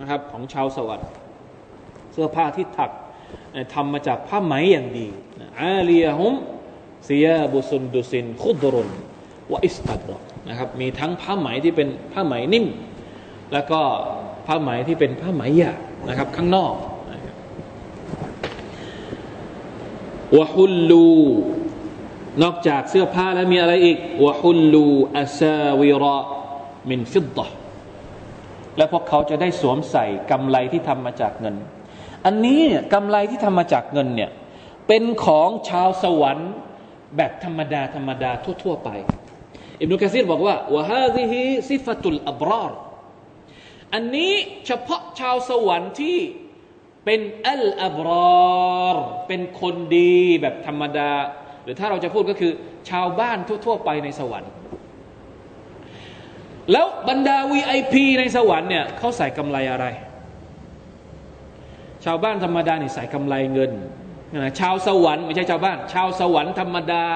[0.00, 1.08] นะครับ ของชาวสวรรค์
[2.12, 2.90] เสื้อผ้าที่ถัก
[3.74, 5.06] ทำมาจากผ้าไหมอย่างดี
[5.60, 6.34] อาลียฮุม
[7.06, 8.90] เซียบุซุนดุซินคุดรุน
[9.52, 10.10] วะอิสตัดร
[10.48, 12.66] นะครับมีทั้งผ้าไหมที่เป็นผ้าไหมนิ่ม
[13.52, 13.80] แล้วก็
[14.46, 15.72] ผ้าไหมที่เป็นผ้าไหมหยา
[16.08, 16.74] นะครับ ข้างนอก
[20.38, 21.12] วะฮุลลู
[22.42, 24.86] นอกจากเสื้อผ้าแล้วมีอะไรอีกวะฮุลลู
[25.18, 26.18] อัซาวิระ
[26.90, 27.46] มินฟิดดะ
[28.76, 31.54] และพวกเขาจะได้สวมใส่กำไลที่ทำมาจากเงิน
[32.24, 34.30] อันนี้เนี่ยกำไลที่ทำมาจากเงินเนี่ย
[34.88, 36.52] เป็นของชาวสวรรค์
[37.16, 38.30] แบบธรรมดาธรรมดา
[38.64, 38.90] ทั่ว ๆ ไป
[39.80, 42.72] อิบนุกะซีรบอกว่าวะฮาซิฮิซิฟตุลอับราร
[43.94, 44.34] อันนี้
[44.66, 46.18] เฉพาะชาวสวรรค์ที่
[47.04, 48.96] เป็นอัลอับราร
[49.28, 51.10] เป็นคนดีแบบธรรมดา
[51.62, 52.52] หรือถ้าเราจะพูดก็คือ
[52.90, 54.50] ชาวบ้านทั่ว ๆ ไปในสวรรค์
[56.72, 59.86] แล้วบรรดา VIP ในสวรรค์เนี่ยเขาใส่กำไรอะไร
[62.04, 63.72] ชาวบ้านธรรมดาเนี่ยใส่กำไรเงิน
[64.60, 67.06] ชาวสวรรค์ไม่ใช่ชาวบ้าน ชาวสวรรค์ธรรมดา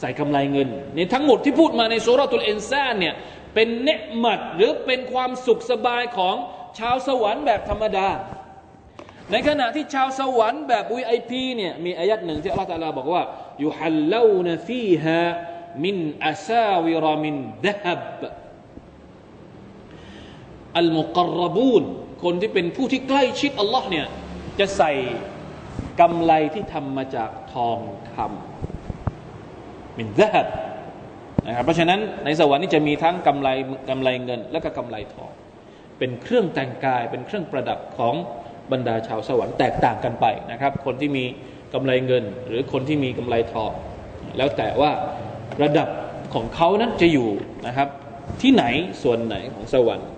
[0.00, 3.14] ใส่กำไรเงินนี่ทั้งหมดที่พูดมาในสุรตุลเอนซานเนี่ย
[3.54, 6.36] เป็นเนืมัดหรือเป็นความสุขสบายของ
[6.78, 8.08] ชาวสวรรค์แบบธรรมดา
[9.32, 13.22] ในขณะที่ชาวสวรรค์แบบวีไอพีเนี่ยมีอายัดหนึ่งที่อัลลอฮฺตาลาบอกว่า
[13.64, 15.20] ยุฮัลลานฟีฮา
[15.84, 18.18] มินอาซาวิรามินดฮับ
[20.78, 21.82] อัลมุกรบูน
[22.24, 24.06] คนที่เป็นผู้ที่ใกล้ชิดอัลลอฮ์เนี่ย
[24.58, 24.92] จะใส่
[26.00, 27.78] กำไลที่ทำมาจากทอง
[28.14, 30.46] คำมินซฮับ
[31.46, 33.48] นะครับเพราะฉะนั้นในสวรรค์นี้จะมีทั้งกำไล
[33.88, 35.32] กำไลเงิน และก็กำไลทอง
[35.98, 38.14] เป็นเครื่องแต่งกายเป็นเครื่องประดับของ
[38.72, 41.24] บรรดาชาวสวรรค์แตกต่างกันไปนะครับ คนที่มี
[41.74, 43.70] กำไลเงิน หรือคนที่มีกำไลทอง
[44.36, 44.90] แล้วแต่ว่า
[45.62, 45.88] ระดับ
[46.34, 47.30] ของเขานั้นจะอยู่
[47.66, 47.88] นะครับ
[48.42, 48.64] ที่ไหน
[49.02, 50.08] ส่วนไหนของสวรรค์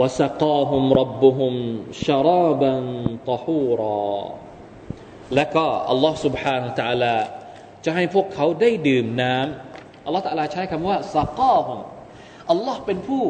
[0.00, 1.54] วสกาฮุมรับบุฮุม
[2.06, 2.82] ชาราบัน
[3.30, 4.16] ตฮูรอ
[5.34, 7.16] และก็อัลลอฮ์ سبحانه และ تعالى
[7.84, 11.80] จะให้พวกเขาได้ดื่มน้ำอัลลอฮ์ตะลาใช้คำว่าสกาฮุม
[12.50, 13.24] อัลลอฮ์เป็นผู้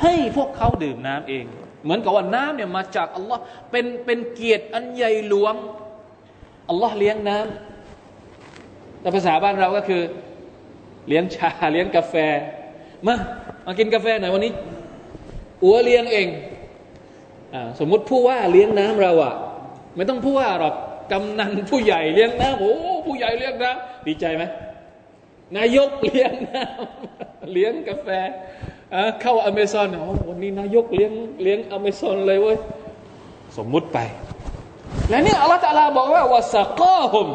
[0.00, 1.44] ให้พวกเขาดื่มน้ำเอง
[1.84, 3.40] เหมือนกับว่าน้ำเนี่ยมาจากอัลลอฮ์
[3.70, 5.54] เป็นเป็นเกียรติอันใหญ่หลวง
[6.68, 10.02] อัลลอฮ์เลี้ยงน้ำแต่ภาษาบ้านเราก็คือ
[11.08, 12.14] เลี้ยงชาเลี้ยงกาแฟ
[13.06, 13.14] มา
[13.66, 14.52] มากินกาแฟหน่อยวันนี้
[15.63, 16.27] อัวเลี้ยงเอง
[17.53, 19.33] อสมมติผู้ว่าเลี้ยงน้ำเราอะ
[19.95, 20.75] ไม่ต้องผู้ว่าหรอก
[21.11, 22.73] กำนันผู้ใหญ่เลี้ยงน้ำโอ้
[23.07, 24.43] ผู้ใหญ่เลี้ยงน้ำดีใจไหม
[25.57, 28.09] นายกเลี้ยงน้ำเลี้ยงกาแฟ
[29.21, 31.11] เข้าอเมซอนโอ้วันนี้นายกเลี้ยง
[31.43, 32.57] เลี้ยงอเมซอนเลยเว้ย
[33.57, 33.99] สมมุติไป
[35.09, 37.29] และนี่อัลลอฮฺตะลาบอกว่าวาสก้อหม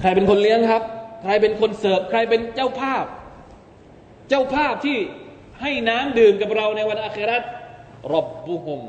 [0.00, 0.82] ใครเป็นคนเลี้ยงครับ
[1.22, 3.04] ใครเป็นคนเสิร์ฟใครเป็นเจ้าภาพ
[4.28, 4.98] เจ้าภาพที่
[5.60, 7.42] ให้น้ำดื่มกับเราในวันอาคราต
[8.12, 8.82] รบบุหม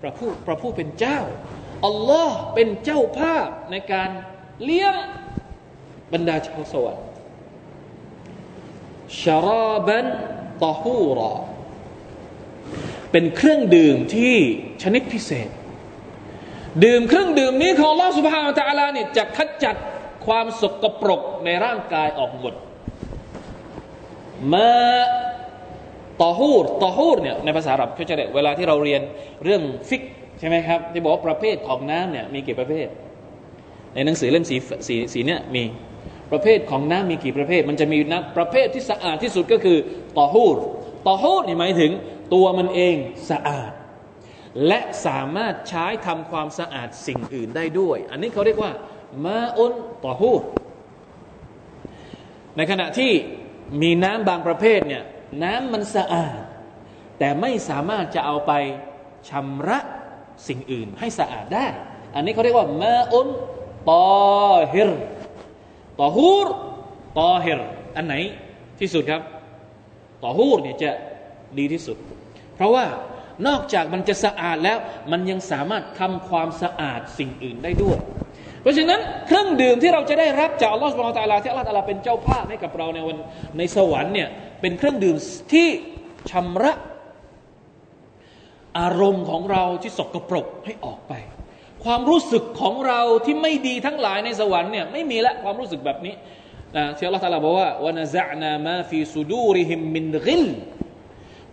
[0.00, 1.18] พระผู้พระผู้เป็นเจ้า
[1.86, 4.10] อัลลอฮ์เป็นเจ้าภาพในการ
[4.64, 4.94] เลี้ยง
[6.12, 7.06] บรรดาชาวสวรรค์
[9.22, 10.06] ชาราบัน
[10.64, 11.32] ตอฮูรอ
[13.12, 14.36] เป็นเครื่องดื่มที่
[14.82, 15.48] ชนิดพิเศษ
[16.84, 19.76] ดื่มเครื่องดื่มนี้ของลอสุภาอัลตะลาเนี่ยจะขจัด
[20.26, 22.54] ความสกปรกในร่างกายออกหมด
[24.52, 24.72] มา
[26.22, 29.00] ตอฮูรตอฮูรเนี่ยในภาษาอับเขาจะเรียกเวลาที่เราเรียน
[29.44, 30.02] เรื่องฟิก
[30.38, 32.86] ใช่ไหมครับที่บอกว่าประเภทของน้ำเนี่ยมีกี่ประเภท
[33.94, 34.56] ในหนังสือเล่มสี
[34.88, 35.64] สีสีเนี่ยมี
[36.32, 39.78] ประเภทของน้ำมีกี่ประเภท มันจะมีน้ำประเภทที่สะอาดที่สุดก็คือ
[40.18, 40.56] ตอฮูร
[41.08, 41.92] ตอฮูรนี่หมายถึง
[42.34, 42.96] ตัวมันเอง
[43.30, 43.70] สะอาด
[44.66, 48.72] และสามารถใช้ทำความสะอาดสิ่งอื่นได้ด้วย อันนี้เขาเรียกว่า
[49.24, 49.72] มาอุน
[50.06, 50.42] ตอฮูร
[52.56, 53.12] ในขณะที่
[53.82, 55.02] มีน้ำบางประเภทเนี่ย
[55.42, 56.38] น้ำมันสะอาด
[57.18, 58.52] แต่ไม่สามารถจะเอาไป
[59.28, 59.78] ชำระ
[60.48, 61.66] สิ่งอื่นให้สะอาดได้
[62.14, 63.28] อันนี้เขาเรียกว่ามาอุน
[63.90, 63.92] ต
[64.54, 64.90] อฮิร
[66.00, 66.46] ตอฮูร
[67.20, 67.60] ตอฮิร
[67.96, 68.14] อันไหน
[68.80, 69.22] ที่สุดครับ
[70.24, 70.90] ตอฮูรเนี่ยจะ
[71.58, 71.96] ดีที่สุด
[72.54, 72.84] เพราะว่า
[73.46, 74.78] นอกจากมันจะสะอาดแล้ว
[75.10, 77.98] มันยังสามารถทำความสะอาดสิ่งอื่นได้ด้วย
[78.62, 83.16] เพราะฉะนั้นเครื่องดื่มที่เราจะได้รับจากอัลลอฮฺสุบานตะลาที่อัลลอฮฺตะลาเป็นเจ้าภาพให้กับเราในวัน
[83.58, 84.28] ในสวรรค์เนี่ย
[84.60, 85.16] เป็นเครื่องดื่ม
[85.52, 85.68] ที่
[86.30, 86.72] ชำระ
[88.78, 91.12] อารมณ์ของเราที่สกปรกให้ออกไป
[91.84, 96.14] ความรู้สึกของเราที่ไม่ดีทั้งหลายในสวรรค์เนี่ยไม่มีละความรู้สึกแบบนี้
[96.76, 100.44] นะเชื่อละตาลาบอกว่าวานาซะนามาฟีสุดูริฮิมมินกิล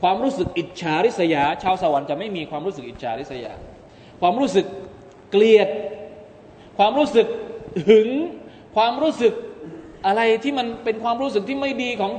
[0.02, 3.54] ความรู้สึกอิจฉาริษยา ชาวสวรรค์จะไม่มีความรู้สึกอิจฉาริษยา
[4.22, 4.66] ความรู้สึก
[5.32, 5.70] เกลียด
[6.78, 7.28] ความรู้สึก
[7.90, 8.10] หึง
[8.76, 9.34] ความรู้สึก
[10.08, 12.12] อะไรที่มันเป็นความรู้สึกที่ไม่ดีของ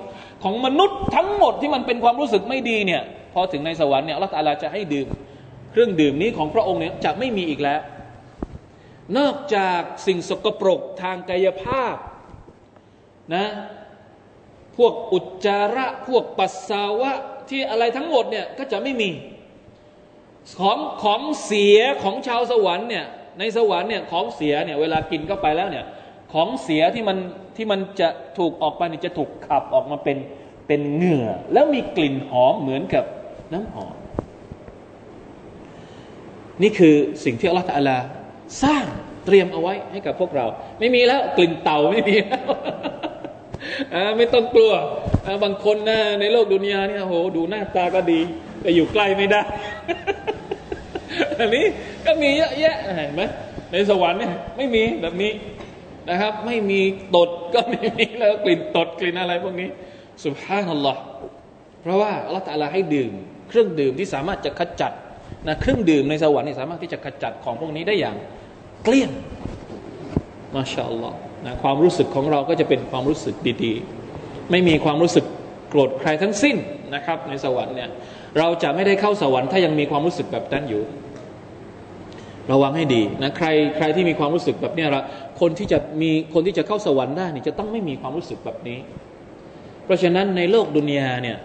[0.45, 5.07] ของมนุษย์ทั้งหมดที่มันเป็นความรู้สึกไม่ดีเนี่ยพอถึงในสวรรค์เนี่ยอัลลอฮฺจะให้ดื่ม
[5.71, 7.81] เครื่องดื่มนี้ของพระองค์เนี่ยจะไม่มีอีกแล้ว
[9.19, 11.97] นอกจากสิ่งสกปรกทางกายภาพ
[13.35, 13.47] นะ
[14.77, 17.13] พวกอุจจาระพวกปัสสาวะ
[17.49, 19.11] ที่อะไรทั้งหมดเนี่ยก็จะไม่มี
[20.61, 23.07] ของของเสียของชาวสวรรค์เนี่ย
[23.39, 25.85] ในสวรรค์เนี่ยของเสียเนี่ยเวลากินเข้าไปแล้วเนี่ย
[26.33, 27.19] ของเสียที่มัน
[27.57, 30.17] ที่มันจะถูกออกไปเนี่ยจะถูกขับออกมาเป็น
[30.67, 33.05] เป็นเหงื่อ แล้วมีกลิ่นหอมเหมือนกับ
[33.53, 33.95] น้ำหอม
[36.63, 36.95] นี่คือ
[37.25, 37.97] สิ่งที่อัลลอฮฺตะลา
[38.63, 38.85] สร้าง
[39.27, 40.47] เตรียมเอาไว้ให้กับพวกเรา
[40.79, 42.43] ไม่มีแล้วกลิ่นเต่าไม่มีแล้ว
[44.17, 44.73] ไม่ต้องกลัว
[45.45, 48.21] บางคนนะในโลกดุนยาเนี่ยโหดูหน้าตาก็ดี
[48.61, 49.43] แต่อยู่ใกล้ไม่ได้
[51.41, 51.65] อันนี้
[52.07, 53.23] ก็มีเยอะแยะเห็นไหม
[53.73, 55.33] ในสวรรค์เนี่ยไม่มีแบบนี้
[56.11, 56.81] นะครับ ไม่มี
[57.17, 59.69] ตดก็ไม่มีแล้วกลิ่นตดกลิ่นอะไรพวกนี้
[60.25, 61.01] สุบฮานัลลอฮ์
[61.83, 63.13] เพราะว่าอัลลอฮฺตะลาให้ดื่ม
[63.49, 64.93] เครื่องดื่มที่สามารถจะขจัด
[65.47, 68.17] นะเครื่องดื่มในสวรรค์นี่สามารถที่จะขจัดของพวกนี้ได้อย่าง
[68.85, 69.11] เกลี้ยง
[70.55, 75.25] มาชาอัลลอฮ์นะความรู้สึกของเราก็จะเป็นความรู้สึกดีๆ ไม่มีความรู้สึก
[75.71, 76.57] โกรธใครทั้งสิ้น
[76.95, 77.91] นะครับ ในสวรรค์เนี่ย
[78.39, 80.83] เราจะไม่ได้เข้าสวรรค์ถ้ายังมีความรู้สึกแบบนั้นอยู่
[82.53, 85.03] ระวังให้ดีนะใครใครที่มีความรู้สึกแบบนี้ละ
[85.41, 88.79] คนที่จะมีคนที่จะเข้าสวรรค์ได้นี่จะต้องไม่มีความรู้สึกแบบนี้
[89.85, 91.39] เพราะฉะนั้นในโลกดุนยาเนี่ย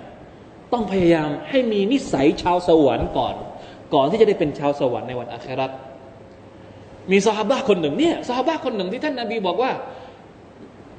[0.74, 3.36] ต้องพยายามให้มีนิสัยชาวสวรรค์ก่อน
[3.94, 5.72] ก่อนที่จะได้เป็นชาวสวรรค์ในวันอาคราต
[7.12, 9.72] มีสหบาคนหนึ่งเนี่ยสหบาคนหนึ่งที่ท่านนาบีบอกว่า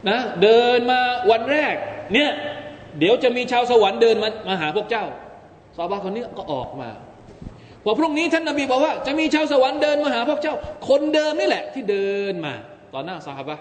[0.09, 1.75] นะเดินมาวันแรก
[2.15, 2.31] เนี่ย
[2.99, 5.05] เดี๋ยวจะมีชาวสวรรค์เดินมามาหาพวกเจ้า
[5.77, 6.89] สหบาคนนี้ก็ออกมา
[7.85, 10.55] พอพรุ่งนี้ท่านนาบีบอกว่า จะมีชาวสวรรค์เดินมาหาพวกเจ้า
[10.89, 12.55] คนเดิมนี่แหละ ที่เดินมา
[12.95, 13.57] ต่อหน้าสหบา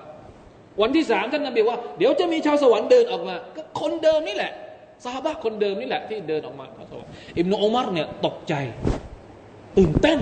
[0.81, 4.51] วันที่สามท่านนาบีว่า เดี๋ยวจะมีชาวสวรรค์เดินออกมา ก็คนเดิมนี่แหละ
[5.03, 7.03] ซาฮาบะคนเดิมนี่แหละ ที่เดินออกมาขอโทษ
[7.37, 8.53] อิบนุอุมัรเนี่ยตกใจ
[9.77, 10.19] ตื่นเต้น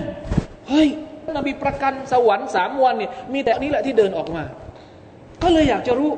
[0.70, 0.88] เฮ้ย
[1.38, 4.44] นบีประกันสวรรค์สามวันเนี่ยมีแต่นี้แหละที่เดินออกมา
[5.44, 6.12] ก็เลยอยากจะรู้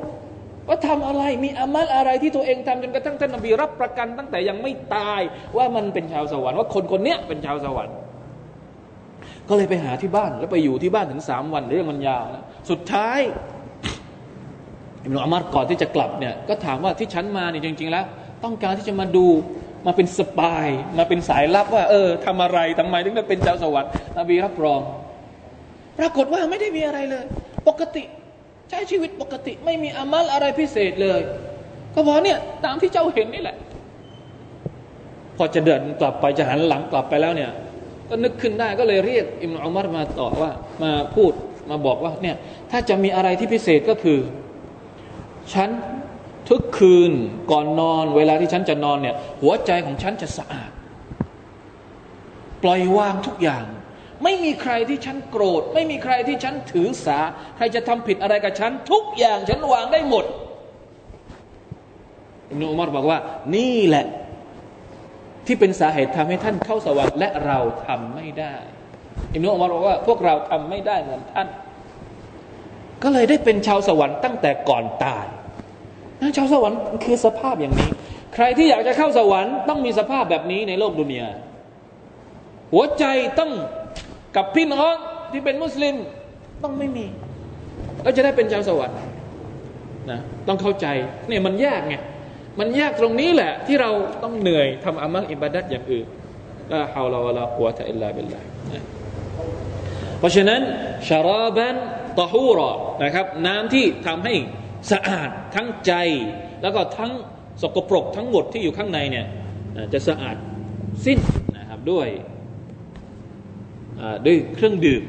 [0.68, 5.20] ว่าทำอะไรมีอามัลอะไรที่ตัวเองทำจนกระทั่งท่านนบีรับประกันตั้งแต่ยังไม่ตาย
[5.56, 7.96] ว่ามันเป็นชาวสวรรค์ว่าคนคนนี้เป็นชาวสวรรค์
[9.48, 13.20] ก็เลยไปหาที่บ้านแล้วไปอยู่ที่บ้านถึงสามวันเรื่องมันยาวนะสุดท้าย
[15.02, 18.04] อิบนุอามัรก่อนที่จะกลับเนี่ยก็ถามว่าที่ฉันมาเนี่ยจริง ๆ แล้ว
[18.44, 19.26] ต้องการที่จะมาดู
[19.86, 24.80] มาเป็นสปาย มาเป็นสายลับว่า เออทำอะไรทำไมถึงได้เป็นเจ้าสวรรค์นบีรับรอง
[25.98, 27.24] ปรากฏว่าไม่ได้มีอะไรเลย
[27.68, 28.04] ปกติ
[28.72, 31.20] ใช้ชีวิตปกติไม่มีอามัลอะไรพิเศษเลย
[31.94, 33.56] ก็บอกเนี่ยตามที่เจ้าเห็นนี่แหละ
[35.36, 37.50] พอจะเดินกลับไปจะหันหลังกลับไปแล้วเนี่ย
[38.08, 40.50] ก็นึกขึ้นได้ก็เลยเรียกอิมอุมารมาต่อว่า
[40.82, 41.32] มาพูด
[41.70, 42.36] มาบอกว่าเนี่ย
[42.70, 44.18] ถ้าจะมีอะไรที่พิเศษก็คือ
[45.52, 45.70] ฉัน
[46.48, 47.12] ทุกคืน
[47.50, 50.70] ก่อนนอนเวลาที่ฉันจะนอนเนี่ย หัวใจของฉันจะสะอาด
[52.62, 53.64] ปล่อยวางทุกอย่าง
[54.24, 57.18] ไม่มีใครที่ฉันโกรธ ไม่มีใครที่ฉันถือสา
[57.56, 60.24] ใครจะทำผิดอะไรกับฉัน ทุกอย่างฉันวางได้หมด
[62.50, 63.18] อิมนุอุมารบอกว่า
[63.56, 64.06] นี่แหละ
[65.46, 68.54] ที่เป็นสาเหตุทำให้ท่านเข้าสวรรค์และเราทำไม่ได้
[69.34, 71.48] อิมนุอุมารบอกว่า พวกเราทำไม่ได้เหมือนท่าน
[73.02, 75.26] ก็เลยได้เป็นชาวสวรรค์ตั้งแต่ก่อนตาย
[76.20, 77.90] นะชาวสวรรค์คือสภาพอย่างนี้
[78.34, 81.28] ใครที่อยากจะเข้าสวรรค์ต้องมีสภาพแบบนี้ในโลกดุนยา
[82.72, 83.04] หัวใจ
[83.38, 83.50] ต้อง
[84.36, 84.94] กับพี่น้อง
[85.32, 85.94] ที่เป็นมุสลิม
[86.62, 87.06] ต้องไม่มี
[88.02, 88.98] แล้วจะได้เป็นชาวสวรรค์
[90.10, 90.86] นะต้องเข้าใจ
[91.28, 91.94] เนี่ยมันยากไง
[92.60, 93.90] มันยากตรงนี้แหละ ที่เรา
[94.22, 96.06] ต้องเหนื่อยทำอามัลอิบาดัตอย่างอื่น
[96.72, 98.46] ลาฮาวลาวะลากุวะตะอิลลาบิลลาห์
[100.18, 100.60] เพราะฉะนั้น
[101.08, 101.76] ชาราบัน
[102.20, 102.70] ตะฮูรอ
[103.04, 104.34] นะครับ น้ำที่ทำให้
[104.92, 105.92] สะอาดทั้งใจ
[106.62, 107.12] แล้วก็ทั้ง
[107.62, 109.26] สกปรกทั้งหมดที่อยู่ข้างในเนี่ย
[109.92, 110.36] จะสะอาด
[111.06, 111.18] สิ้น
[111.58, 112.08] นะครับด้วย
[114.26, 115.02] ด้วยเครื่องดื่ม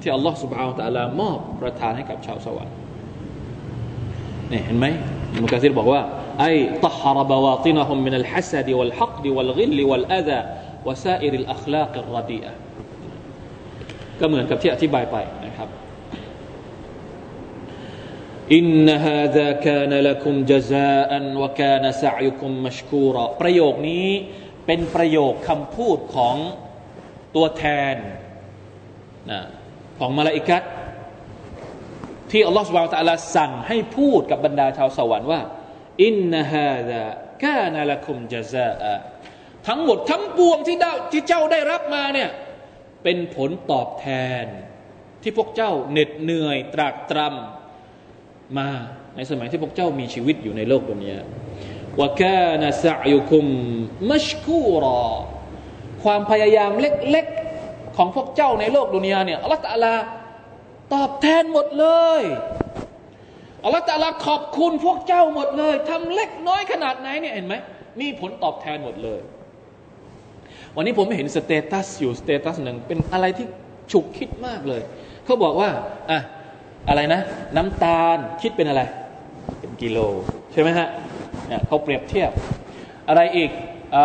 [0.00, 2.74] ที่อัลลอฮฺสุบฮาวตะลามอบประทานให้กับชาวสวรรค์
[4.52, 4.86] นี่เห็นไหม
[5.42, 6.00] มุกาซีรบอกว่า
[6.40, 6.52] ไอ้
[6.86, 10.38] ตัฮรบวาตินะฮุมมินัลฮัสดีวัลฮักดีวัลกิลลวัลอาดะ
[10.86, 12.52] วะซาอิริลอัคลากิรรดีอะ
[14.20, 15.68] ก็เหมือนกับที่อธิบายไปนะครับ
[18.56, 24.08] อินนฮาดะกานลักุมจซาอันวะกานซะยุทั้กูรประโยคนี้
[24.66, 26.36] เป็นประโยคคำพูดของ
[27.36, 27.96] ตัวแทน
[29.30, 29.40] นะ
[29.98, 30.62] ของมาลาอิกัต
[32.30, 35.40] ที่อัลลอฮฺสุบไบร์ตะลาสั่งให้พูดกับบรรดาชาวสวรรค์ว่า
[36.04, 37.02] อินนาฮาซา
[37.44, 38.84] กานละคุมจซาอ
[39.68, 42.30] ทั้งหมดทั้งปวงที่ได้ที่เจ้าได้รับมาเนี่ย
[43.02, 44.06] เป็นผลตอบแท
[44.42, 44.44] น
[45.22, 48.68] ที่พวกเจ้าเหน็ดเหนื่อยตรากตรำมา
[49.16, 51.18] ในสมัยที่พวกเจ้ามีชีวิตอยู่ในโลกดุนยา
[51.98, 53.44] وكان سعيكم
[54.10, 55.02] مشكورا
[56.04, 59.94] ความพยายามเล็กๆของพวกเจ้าในโลกดุนยาเนี่ยอัลลอฮฺตะลา
[60.94, 61.86] ตอบแทนหมดเล
[62.20, 62.22] ย
[63.64, 67.54] อัลลอฮฺตะลาขอบคุณพวกเจ้าหมดเลยทำเล็กน้อยขนาดไหนเนี่ยเห็นไหม
[68.00, 69.20] มีผลตอบแทนหมดเลย
[70.76, 73.46] วันนี้ผมเห็น status อยู่ status หนึ่งเป็นอะไรที่
[73.92, 74.82] ฉุกคิดมากเลย
[75.24, 75.70] เขาบอกว่า
[76.10, 76.18] อะ
[76.88, 77.20] อะไรนะ
[77.56, 78.82] น้ำตาลคิดเป็นอะไร
[79.60, 79.98] เป็นกิโล
[80.52, 80.88] ใช่ไหมฮะ
[81.48, 82.30] เนี่ยเขาเปรียบเทียบ
[83.08, 83.50] อะไรอีก
[83.94, 83.96] อ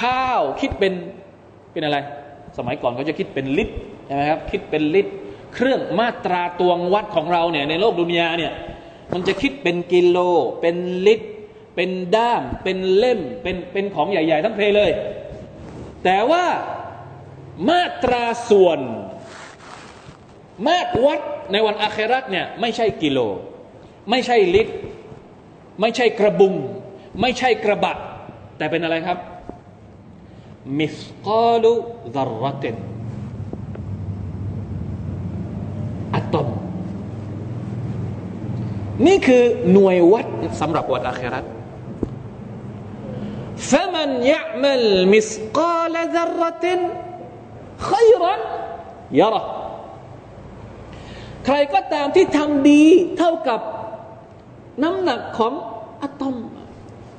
[0.00, 0.92] ข้าวคิดเป็น
[1.72, 1.98] เป็นอะไร
[2.58, 3.74] สมัยก่อนเขาจะคิดเป็นลิตร
[4.06, 5.12] ใช่ไหมครับคิดเป็นลิตร
[5.54, 8.52] เครื่องมาตราตวงวัดของเราเนี่ยในโลกดุนยาเนี่ย
[9.12, 10.18] มันจะคิดเป็นกิโล
[10.60, 10.76] เป็น
[11.06, 11.26] ลิตร
[11.76, 14.90] เป็นด้าม เป็นเล่ม เป็นเป็นของใหญ่ ๆ ทั้งเพเลย
[16.04, 16.44] แต่ว่า
[17.68, 18.80] มาตราส่วน
[20.66, 21.20] มาตรวัด
[21.52, 23.18] ในวันอาคราตเนี่ยไม่ใช่กิโล
[24.10, 24.72] ไม่ใช่ลิตร
[25.80, 26.54] ไม่ใช่กระบุง
[27.20, 27.92] ไม่ใช่กระบะ
[28.58, 29.18] แต่เป็นอะไรครับ
[30.77, 31.73] มิสกาลุ
[32.15, 32.75] ดารรติน
[36.15, 36.47] อะตอม
[39.05, 40.25] นี่คือหน่วยวัด
[40.59, 41.45] สำหรับวันอาคราต
[43.71, 44.81] فمن يعمل
[45.15, 46.65] مثقال ذرة
[47.89, 48.33] خيرا
[49.21, 49.43] يره
[51.45, 52.83] ใครก็ตามที่ทำดี
[53.17, 53.61] เท่ากับ
[54.83, 55.53] น้ำหนักของ
[56.03, 56.35] อะตอม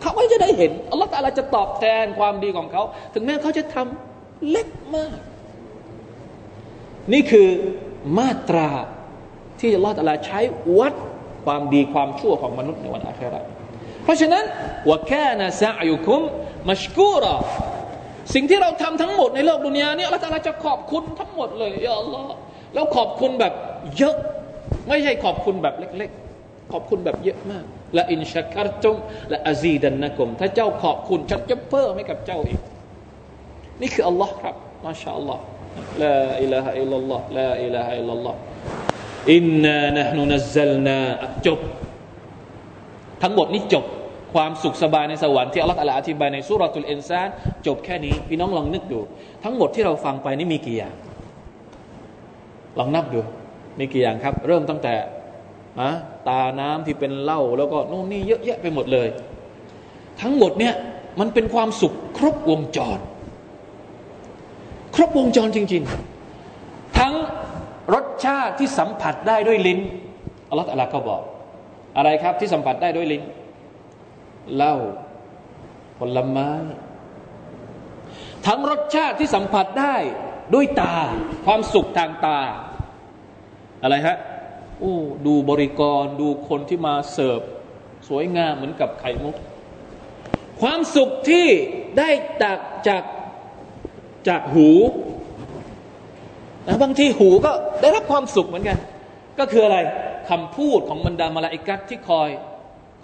[0.04, 5.18] เขาก็จะได้เห็นอัลลอฮฺตาลาจะตอบแทนความดีของเขา ถึงแม้เขาจะทำเล็กมาก
[7.14, 7.48] นี่คือ
[8.18, 8.70] มาตรา
[9.60, 10.40] ที่อัลลอฮฺตาลาใช้
[10.80, 10.94] วัด
[11.46, 13.42] ความดีความชั่วของมนุษย์ในวันอาครา
[14.04, 14.44] เพราะฉะนั้น
[14.90, 16.22] وكان سعيكم
[16.70, 17.36] مشكورا
[18.34, 22.26] สิ่งที่เราทำทั้งหมดในโลกดุนยานี้อัลลอฮฺตาลาจะขอบคุณทั้งหมดเลยيا الله
[22.74, 23.54] แล้วขอบคุณแบบ
[23.98, 24.16] เยอะ
[24.88, 26.10] ไม่ใช่ขอบคุณแบบเล็ก
[26.42, 27.66] ๆ ขอบคุณแบบเยอะมาก
[27.96, 32.60] لئن شكرتم لأزيدنكمถ้าเจ้าขอบคุณฉันจะเพิ่มให้กับเจ้าอีก
[33.82, 38.38] นี่คืออัลลอฮ์ครับما شاء الله لا إله إلا الله لا إله إلا الله
[39.34, 41.00] อินนานะฮนุนัซซัลนา
[41.46, 41.60] จบ
[43.24, 43.86] ทั้งหมดนี้จบ
[44.34, 47.28] ความสุขสบายในสวรรค์ที่อัลลอฮฺอธิบายในสุรทูลอินซาน
[47.68, 49.00] จบแค่นี้พี่น้องลองนึกดู
[49.44, 50.96] ทั้งหมดที่เราฟังไปนี่มีกี่อย่าง
[52.80, 53.22] ลองนับดู
[53.80, 54.94] มีกี่อย่างครับ เริ่มตั้งแต่
[55.82, 55.90] อะ
[56.28, 59.08] ตาน้ำที่เป็นเหล้าแล้วก็นู่นนี่เยอะแยะไปหมดเลย
[60.22, 60.74] ทั้งหมดเนี่ย
[61.20, 63.00] มันเป็นความสุขครบวงจร
[64.96, 65.84] ครบวงจรจริง
[66.40, 67.14] ๆ ทั้ง
[67.94, 69.80] รสชาติที่สัมผัสได้ด้วยลิ้น
[70.50, 71.22] อัลลอฮฺตะลาก็บอก
[71.98, 73.24] อะไรครับที่สัมผัสได้ด้วยลิ้น
[74.56, 74.76] เหล้า
[76.00, 76.50] ผลไม้
[78.48, 79.96] ทั้งรสชาติที่สัมผัสได้
[80.54, 80.96] ด้วยตา
[81.46, 82.40] ความสุขทางตา
[83.84, 84.18] อะไรฮะ
[84.80, 84.96] โอ้
[85.26, 87.42] ดูบริกรดูคนที่มาเสิร์ฟ
[88.08, 89.36] สวยงามเหมือนกับไข่มุก
[90.62, 91.48] ความสุขที่
[91.98, 92.10] ได้
[92.42, 93.04] จากจาก
[94.28, 94.70] จากหู
[96.68, 97.52] นะบางทีหูก็
[97.82, 98.78] ได้รับความสุขเหมือนกัน
[99.40, 99.78] ก็คืออะไร
[100.30, 102.30] คำพูดของบรรดามาลาอิกัตที่คอย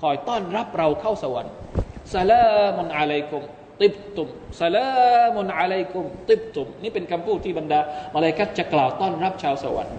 [0.02, 1.54] คอยต้อนรับเราเข้าสวรรค์
[2.14, 2.44] ซาลา
[2.78, 3.44] มุนอะลัยกุม
[3.82, 4.88] ติบตุมซาลา
[5.36, 7.80] มุนอะลัยกุมติบตุมนี่เป็นคำพูดที่บรรดา
[8.14, 9.96] มาลาอิกัตจะกล่าวต้อนรับชาวสวรรค์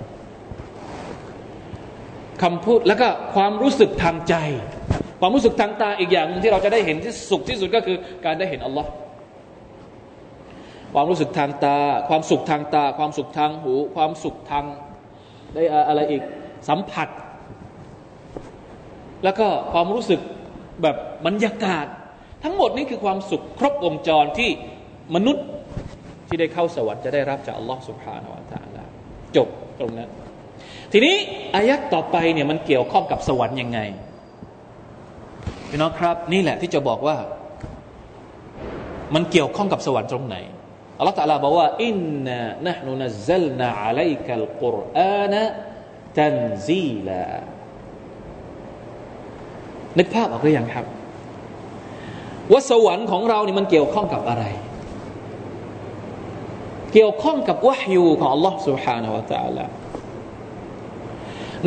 [2.42, 4.34] คำพูดแล้วก็ความรู้สึกทางใจ
[5.20, 8.90] ความรู้สึกทางตาอีกอย่างที่เราจะได้เห็นที่สุขที่สุดก็คือการได้เห็นอัลลอฮ์
[10.94, 11.78] ความรู้สึกทางตา
[12.08, 14.64] ความสุขทางตา ความสุขทางหู ความสุขทาง
[15.54, 16.22] ได้อะไรอีก
[16.68, 17.08] สัมผัส
[19.24, 20.20] แล้วก็ความรู้สึก
[20.82, 21.86] แบบบรรยากาศ
[22.44, 24.50] ทั้งหมดนี้คือความสุขครบวงจรที่
[25.14, 25.46] มนุษย์
[26.28, 28.84] ที่ได้เข้าสวรรค์จะได้รับจากอัลลอฮ์สุบฮานาวะตาลา
[29.36, 29.48] จบ
[29.80, 30.10] ตรงนั้น
[30.91, 31.15] ทีนี้
[31.55, 33.79] อายักต่อไปเนี่ยมันเกี่ยวข้องกับสวรรค์ยังไง
[35.69, 37.17] พี่น้องครับ นี่แหละที่จะบอกว่า
[39.15, 40.37] มันเกี่ยวข้องกับสวรรค์ตรงไหน
[40.97, 45.41] อัลลอฮฺตะลาบอกว่าอินนานะนุนัซลนาอะลัยกัลกุรอานะ
[46.17, 46.35] ตัน
[46.67, 47.23] ซีลา
[49.97, 50.85] นึกภาพออกหรือยังครับ
[52.51, 54.45] ว่าสวรรค์ของเรานี่มันเกี่ยวข้องกับอะไร
[56.93, 59.65] เกี่ยวข้องกับวะฮยูของ Allah سبحانه และ تعالى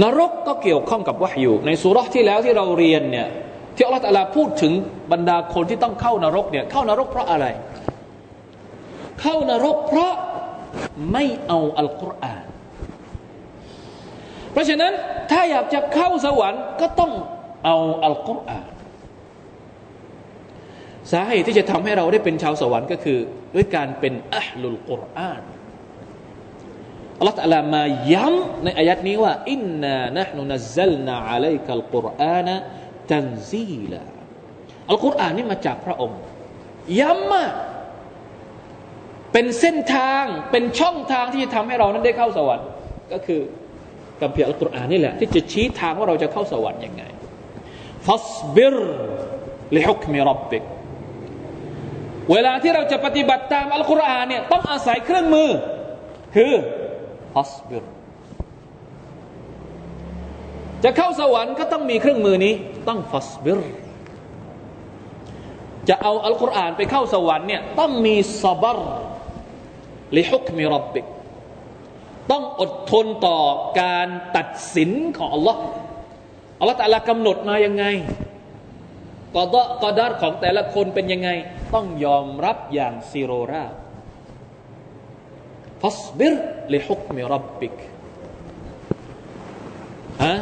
[0.01, 3.27] นรกก็เกี่ยวข้องกับวะฮยูในสุรษที่แล้วที่เราเรียนเนี่ย
[3.75, 4.73] ที่อัลลอฮฺตะลาพูดถึง
[5.11, 7.45] บรรดาคนที่ต้องเข้านรกเนี่ยเข้านรกเพราะอะไร
[9.21, 10.13] เข้านรกเพราะ
[11.11, 12.45] ไม่เอาอัลกุรอาน
[14.51, 14.93] เพราะฉะนั้น
[15.31, 17.11] ถ้าอยากจะเข้าสวรรค์ก็ต้อง
[17.65, 18.65] เอาอัลกุรอาน
[21.11, 23.19] สาเหตุที่จะทำให้เราได้เป็นชาวสวรรค์ก็คือ
[23.55, 25.41] ด้วยการเป็นอัลลุลกุรอาน
[27.19, 27.83] อัลลอฮฺตะลามา
[28.13, 32.55] ย้ำในอายัดนี้ว่าอินนานะนุนัซลนาอะลัยกัลกุรอานะ
[33.11, 34.01] ตันซีลา
[34.89, 36.19] อัลกุรอานนี่มาจากพระองค์
[36.99, 37.53] ย้ำมาก
[39.33, 42.67] เป็นเส้นทางเป็นช่องทางที่จะทำให้เรานั้นได้เข้าสวรรค์
[43.13, 43.41] ก็คือ
[44.21, 47.03] กัมพีอัลกุรอานนี่แหละ ที่จะชี้ทางว่าเราจะเข้าสวรรค์ยังไง
[48.07, 48.75] ฟัสบิร
[49.75, 50.63] ลิฮุกมิรับบิก
[52.31, 55.49] เวลาที่เราจะปฏิบัติตามอัลกุรอานเนี่ยต้องอาศัยเครื่องมือ
[56.35, 56.53] คือ
[57.33, 57.83] ฟัสบิร
[60.83, 62.53] จะเข้าสวรรค์ก็ต้องมีเครื่องมือนี้
[62.87, 63.59] ต้องฟัสบิร
[65.89, 68.79] จะเอาอัลกุรอานไปเข้าสวรรค์เนี่ยต้องมีซาบร
[70.17, 71.05] ลิฮุกมิรับบิก
[72.31, 73.39] ต้องอดทนต่อ
[73.81, 74.07] การ
[74.37, 75.61] ตัดสินของอัลลอฮ์
[76.59, 77.85] อัลลอฮ์แต่ละกำหนดมายังไง
[79.35, 81.29] กอดกอดารของแต่ละคนเป็นยังไง
[81.73, 83.63] ต้องยอมรับอย่างซีโรรา
[85.82, 86.34] ฟัสบิร
[86.74, 87.74] ลิฮุกมิรับบิก
[90.24, 90.34] ฮะ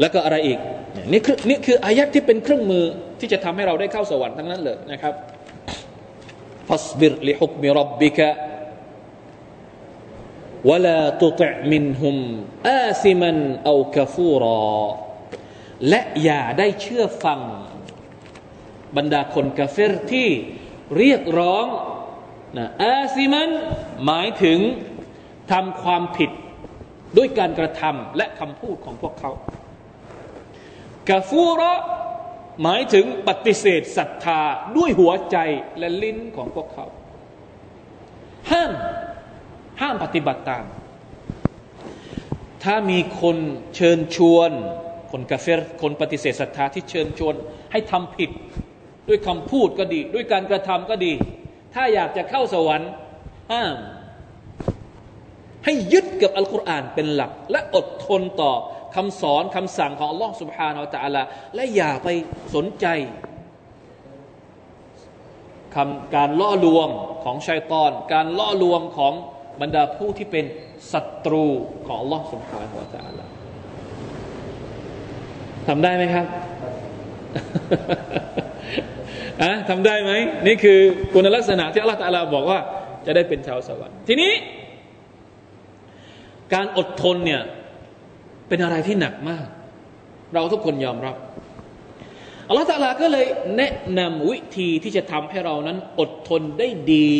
[0.00, 0.58] แล้วก็อะไรอีก
[1.12, 2.84] นี่คือนี่คืออายัดที่เป็นเครื่องมือ
[3.20, 5.14] ที่จะทำให้เราได้เข้าสวรรค์ทั้งนั้นเลยนะครับ
[6.68, 8.28] ฟัสบิรลิฮุกมิรับบิกะ
[10.64, 12.16] ولا تطع منهم
[12.66, 13.32] آثما
[13.70, 14.70] أو كفورا
[15.88, 17.40] และอย่าได้เชื่อฟัง
[18.96, 20.28] บรรดาคนกาเฟรที่
[20.98, 21.66] เรียกร้อง
[22.57, 23.49] นะอาซิมัน
[24.05, 24.59] หมายถึง
[25.51, 26.31] ทำความผิด
[27.17, 29.31] ด้วยการกระทำและคำพูดของพวกเขา
[31.09, 31.73] กาฟูระ
[32.63, 34.41] หมายถึงปฏิเสธศรัทธา
[34.77, 35.37] ด้วยหัวใจ
[35.79, 36.85] และลิ้นของพวกเขา
[38.51, 38.71] ห้าม
[39.81, 40.65] ห้ามปฏิบัติตาม
[42.63, 43.37] ถ้ามีคน
[43.75, 44.51] เชิญชวน
[45.11, 47.35] คนกาเฟรคนปฏิเสธศรัทธาที่เชิญชวน
[47.71, 48.31] ให้ทำผิด
[49.07, 51.13] ด้วยคำพูดก็ดี ด้วยการกระทำก็ดี
[51.74, 52.90] ถ้าอยากจะเข้าสวรรค์
[53.52, 53.76] ห้าม
[55.64, 58.52] ให้ยึดกับอัลกุรอานเป็นหลัก และอดทนต่อ
[58.96, 61.22] คำสอนคำสั่งของอัลลอฮ์ سبحانه และ تعالى
[61.54, 62.08] และอย่าไป
[62.54, 62.86] สนใจ
[65.76, 66.88] คำการล่อลวง
[67.24, 69.14] ของชัยตอน การล่อลวงของ
[69.60, 70.44] บรรดาผู้ที่เป็น
[70.92, 71.46] ศัตรู
[71.86, 73.24] ของ Allah سبحانه และ تعالى
[75.68, 76.26] ทำได้ไหมครับ
[79.41, 80.11] อะทำได้ไหม
[80.45, 80.79] นี่คือ
[81.13, 82.59] คุณลักษณะที่อัลลอฮฺตาลาบอกว่า
[83.05, 84.31] จะได้เป็นชาวสวรรค์ทีนี้
[86.53, 87.41] การอดทนเนี่ย
[88.47, 89.47] เป็นอะไรที่หนักมาก
[90.33, 91.15] เราทุกคนยอมรับ
[92.47, 93.25] อัลลอฮฺตาลาก็เลย
[93.57, 97.15] แนะนำวิธีที่จะทำให้เรานั้นอดทนได้ดี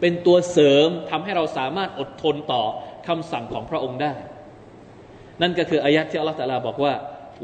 [0.00, 2.62] เป็นตัวเสริมทำให้เราสามารถอดทนต่อ
[3.06, 4.14] คำสั่งของพระองค์ได้
[5.42, 6.94] นั่นก็คืออายะที่อัลลอฮฺตะลาบอกว่า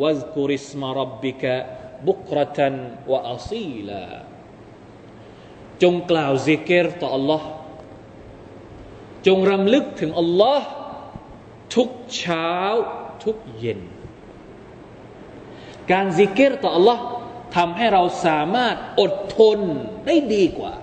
[0.03, 1.55] วัซกุริสมารบบิกะ
[2.08, 2.74] บุกรตัน
[3.12, 4.04] วะอัซีลา
[5.84, 7.42] จงกล่าวซิกเกตต่อ Allah
[9.28, 10.60] จงรำลึกถึง Allah
[11.76, 12.52] ทุกเช้า
[13.24, 13.80] ทุกเย็น
[15.92, 17.00] การซิกเกตต่อ Allah
[17.56, 19.60] ทำให้เราสามารถอดทน
[20.06, 20.74] ได้ดีกว่า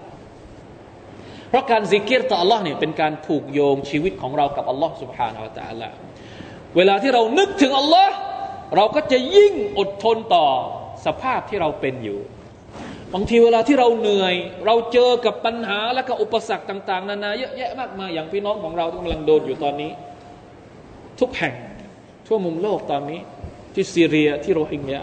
[1.48, 5.88] เพราะการซิกเกตต่อ Allah เนี่ยเป็นการผูกโยงชีวิตของเรากับ Allah سبحانه และ تعالى
[6.76, 8.08] เวลาที่เรานึกถึง Allah
[8.76, 10.48] เราก็จะยิ่งอดทนต่อ
[11.05, 12.19] สภาพที่เราเป็นอยู่
[13.13, 14.35] บางทีเวลาที่เราเหนื่อย
[14.65, 19.91] เราเจอกับปัญหาและก็อุปสรรคต่าง ๆ นานาเยอะแยะมากมายอย่างพี่น้องของเราที่กำลังโดนอยู่ตอนนี้
[21.19, 21.53] ทุกแห่ง
[22.27, 23.19] ทั่วมุมโลกตอนนี้
[23.73, 25.01] ที่ซีเรียที่โรฮิงญา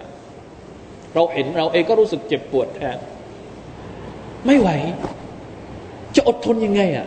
[1.15, 2.99] เราเห็นเราเองก็รู้สึกเจ็บปวดแทน
[4.47, 4.69] ไม่ไหว
[6.17, 7.07] จะอดทนยังไงอะ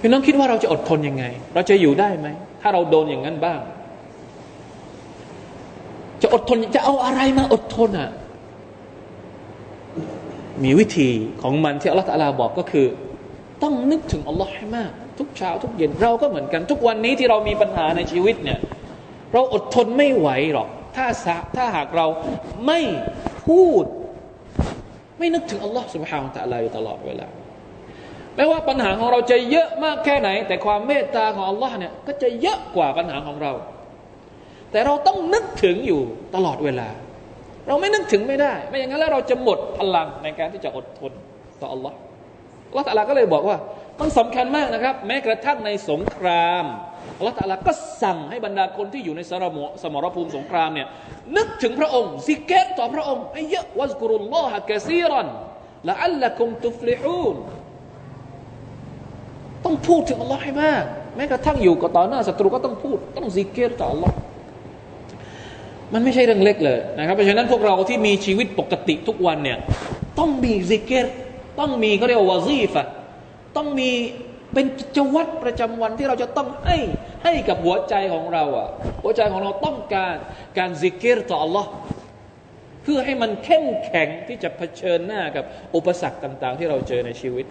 [0.00, 2.28] พี่น้องคิดว่าเราจะอดทนยังไง เราจะอยู่ได้ไหม
[2.60, 3.60] ถ้าเราโดนอย่างนั้นบ้าง
[6.22, 8.10] จะอดทนจะเอาอะไรมาอดทนอะ
[10.64, 11.08] มีวิธี
[11.42, 12.86] ของมันที่อัลลอฮฺตะลาบอกก็คือ
[13.62, 18.58] ต้องนึกถึงอัลลอฮ์ให้มาก ทุกเช้าทุกเย็นเราก็เหมือนกัน ทุกวันนี้ที่เรามีปัญหาในชีวิตเนี่ย
[19.32, 21.06] เราอดทนไม่ไหวหรอก ถ้า
[21.56, 22.06] ถ้าหากเรา
[22.66, 22.80] ไม่
[23.46, 23.84] พูด
[25.18, 27.26] ไม่นึกถึงอัลลอฮ์สุบฮานตะลาอยู่ตลอดเวลา
[28.36, 33.52] ไม่ว่าปัญหาของเราจะเยอะมากแค่ไหน แต่ความเมตตาของอัลลอฮ์เนี่ยก็จะเยอะกว่าปัญหาของเรา
[34.72, 36.00] แต่เราต้องนึกถึงอยู่
[36.34, 36.88] ตลอดเวลา
[37.68, 41.12] เราไม่นึกถึงไม่ได้ ไม่อย่างนั้นแล้วเราจะหมดพลังในการที่จะอดทน
[41.60, 41.96] ต่ออัลลอฮ์
[42.68, 43.56] อัลลอฮ์ตะลาก็เลยบอกว่า
[44.00, 46.64] มันสำคัญมากนะครับ แม้กระทั่งในสงคราม
[47.18, 50.88] อัลลอฮ์ตะลาก็สั่งให้บรรดาคนที่อยู่ในสรมสมรภูมิสงครามเนี่ย
[51.36, 55.28] นึกถึงพระองค์ซิกเกตต่อพระองค์ให้เยอะวัซกุรุลลอฮะกะซีรัน
[55.88, 57.36] ละอัลละคุมตุฟลิฮูน
[59.64, 60.84] ต้องพูดถึงอัลลอฮ์ให้มาก
[61.16, 64.14] แม้กระทั่งอยู่กับต่อหน้าศัตรูก็ต้องพูด ต้องซิกิรต่ออัลลอฮ์
[65.92, 69.58] มันไม่ใช่เรื่องเล็กเลยนะครับ เพราะฉะนั้นพวกเราที่มีชีวิตปกติทุกวันเนี่ย
[70.18, 71.06] ต้องมีซิกิร
[71.60, 72.86] ต้องมีเขาเรียกว่าوظيفة
[73.56, 73.90] ต้องมี
[74.54, 76.76] เป็นกิจวัตรประจำวันที่เราจะต้องให้
[77.24, 78.68] ให้กับหัวใจของเราอะ
[79.02, 80.14] หัวใจของเราต้องการ
[80.58, 81.66] การซิกเกตต่อ Allah
[82.82, 87.46] เพื่อให้มันเข้มแข็งที่จะเผชิญหน้ากับอุปสรรคต่าง ๆ ที่เราเจอในชีวิต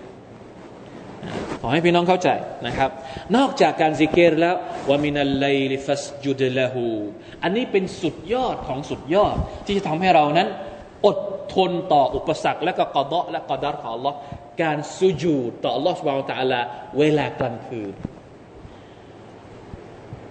[1.63, 2.29] ขอให้พี่น้องเข้าใจ
[2.67, 2.89] นะครับ
[3.35, 4.55] นอกจากการสิเกตแล้ว
[4.89, 6.87] วามินัลไลลิฟัสยูเดละหู
[7.43, 9.35] อันนี้เป็นสุดยอดของสุดยอด
[9.65, 10.47] ที่จะทำให้เรานั้น
[11.05, 11.17] อด
[11.55, 14.13] ทนต่ออุปสรรคและก็กอดะและกอดารของ Allah
[14.61, 16.61] การสุญูต่อ Allah สุบานตะลา
[16.97, 17.93] เวลากลางคืน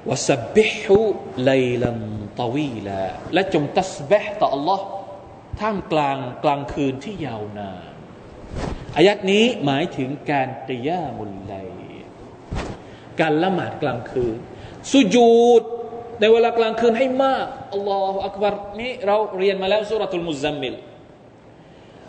[0.09, 0.99] วสับบิฮุ
[1.47, 1.53] ไล
[1.83, 2.01] ลัน
[2.41, 3.01] ตวีลา
[3.35, 4.81] และจงตัสบะต่อ Allah
[5.61, 7.90] ท่ามกลางกลางคืนที่ยาวนาน
[8.97, 11.55] อายะฮ์นี้หมายถึงการقيام الليل
[13.21, 14.37] การละหมาดกลางคืน
[14.91, 15.63] สุญูด
[16.21, 20.75] ในเวลากลางคืนให้มากالله أكبرนี้เราเรียนมาแล้วسورة المزمل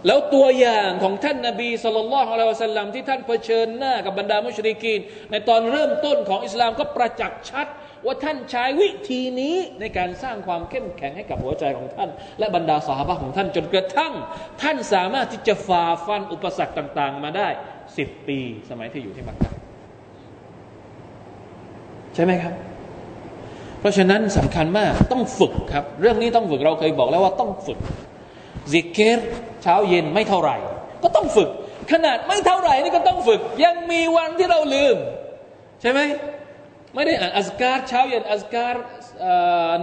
[0.07, 4.99] แล้วตัวอย่างของท่านนาบีصلى الله عليه وسلمที่ท่านเผชิญหน้ากับบรรดาمشركين
[5.31, 7.67] ในตอนเริ่มต้นของอิสลามก็ประจักษ์ชัด
[8.05, 14.13] ว่าท่านใช้วิธีนี้ในการสร้างความเข้มแข็งให้กับหัวใจของท่าน และบรรดาสหาบะของท่านจนกระทั่ง
[14.61, 17.47] ท่านสามารถที่จะฝ่าฟันอุปสรรคต่าง ๆ มาได้
[17.97, 18.39] สิบปี
[18.69, 19.51] สมัยที่อยู่ที่มักกะ
[22.15, 22.53] ใช่ไหมครับ
[23.79, 27.79] เพราะฉะนั้นสำคัญมากต้องฝึกครับ เรื่องนี้ต้องฝึกเราเคยบอกแล้วว่าต้องฝึก
[28.71, 29.19] ซิกเกต
[29.63, 30.57] เช้าเย็นไม่เท่าไหร่
[31.03, 31.49] ก็ต้องฝึก
[31.91, 34.95] ขนาดไม่เท่าไหร่นี่ก็ต้องฝึก ยังมีวันที่เราลืม
[35.81, 35.99] ใช่ไหม
[36.95, 38.73] ไม่ได้อ่านอัสการเช้าเย็นอัสการ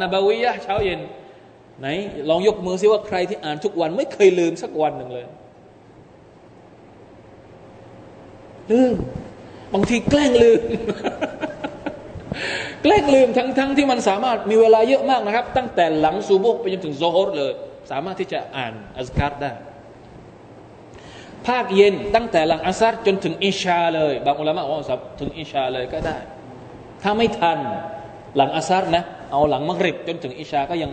[0.00, 1.00] นบาวิยะเช้าเย็น
[1.80, 1.86] ไหน
[2.28, 5.26] ลองยกมือซิว่าใครที่อ่านทุกวันไม่เคยลืมสักวันหนึ่งเลย
[8.72, 8.94] ลืม
[9.74, 10.60] บางทีแกล้งลืม
[12.82, 17.52] แกล้งลืมทั้งทั้งที่มันสามารถมีเวลาเยอะมากนะครับ ตั้งแต่หลังซูบุกไปจนถึงโซฮอรเลย
[17.90, 19.52] สามารถที่จะอ่านอัสการได้
[21.46, 24.78] ภาคเย็นตั้งแต่หลังอัสซัดจนถึงอิชาเลย บางอุลามะว่า
[25.20, 26.18] ถึงอิชาเลยก็ได้
[27.02, 27.58] ถ้าไม่ทัน
[28.36, 30.90] หลังอัสารนะ เอาหลังมักริบจนถึงอิชาก็ยัง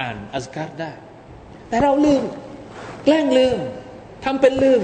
[0.00, 0.90] อ่านอัสการได้
[1.68, 2.22] แต่เราลืม
[3.04, 3.58] แกล้งลืม
[4.24, 4.82] ทำเป็นลืม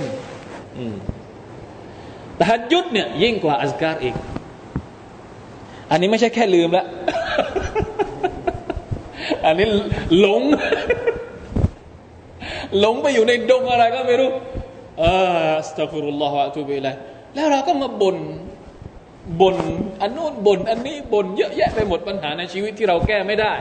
[2.36, 4.14] แต่ฮัดยุดเนี่ยยิ่งกว่าอัสการอีก
[5.90, 6.84] อันนี้ไม่ใช่แค่ลืมละ
[9.44, 9.66] อันนี้
[10.18, 10.42] หลง
[12.80, 14.30] หลงไปอยู่ในดงอะไรก็ไม่รู้
[15.02, 16.94] อัสตัฟุรุลลอฮฺอะตุบิลัย
[17.34, 18.18] แล้วเราก็มาบ่น
[19.40, 19.56] บน
[20.02, 23.54] อันนู้นบนอันนี้บนเยอะแยะไปหมดปัญหาในชีวิตที่เราแก้ไม่ได้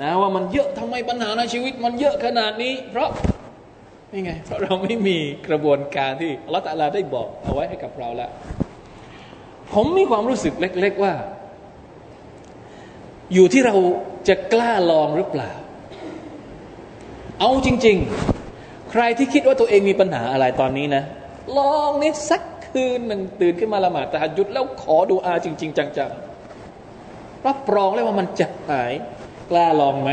[0.00, 3.10] นะว่ามันเยอะทำไมปัญหาในชีวิต มันเยอะขนาดนี้ เพราะ
[4.12, 5.16] นี่ไง เพราะเราไม่มี
[5.48, 8.30] กระบวนการที่อัลลอฮฺตลาได้บอกเอาไว้ให้กับเราแล้ว
[9.72, 11.14] ผมมีความรู้สึกเล็ก ๆว่า
[13.34, 13.76] อยู่ที่เรา
[14.28, 15.52] จะกล้าลองหรือเปล่า
[17.44, 17.96] เอาจริง
[18.44, 21.02] ๆ ใครที่คิดว่าตัวเองมีปัญหาอะไรตอนนี้นะ
[21.58, 28.92] ลองนิดสักคืนหนึ่งตื่นขึ้นมาละหมาดตะฮัดยุดแล้วขอดูอาจริง ๆ จังๆรับรองเลยว่ามันจะหาย
[29.50, 30.10] กล้าลองไหม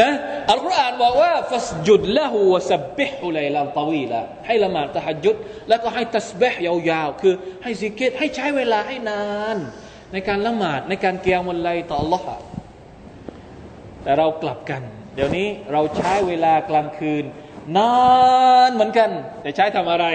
[0.00, 0.10] นะ
[0.50, 5.36] อัลกุรอานบอกว่าฟัสจุดละหูวสับบิฮุไลลาตวีละให้ละหมาดตะฮัจุด
[5.68, 9.24] แล้วก็ให้ตัสบิฮยาวๆ คือให้สิกเกตให้ใช้เวลาให้นา
[9.54, 9.56] น
[10.12, 12.22] ในการละหมาดในการเกียรมุลไลต่อ Allah
[14.02, 14.82] แต่เรากลับกัน
[15.14, 17.24] เดี๋ยวนี้เราใช้เวลากลางคืน
[17.76, 17.92] นา
[18.68, 19.10] นเหมือนกัน
[19.42, 20.06] แต่ใช้ทำอะไร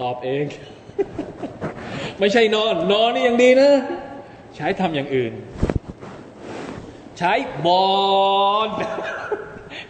[0.00, 0.44] ตอบเอง
[2.20, 3.70] ไม่ใช่นอน นอนนี่ยังดีนะ
[4.56, 5.32] ใช้ทำอย่างอื่น
[7.18, 7.32] ใช้
[7.66, 7.86] บอ
[8.66, 8.68] ล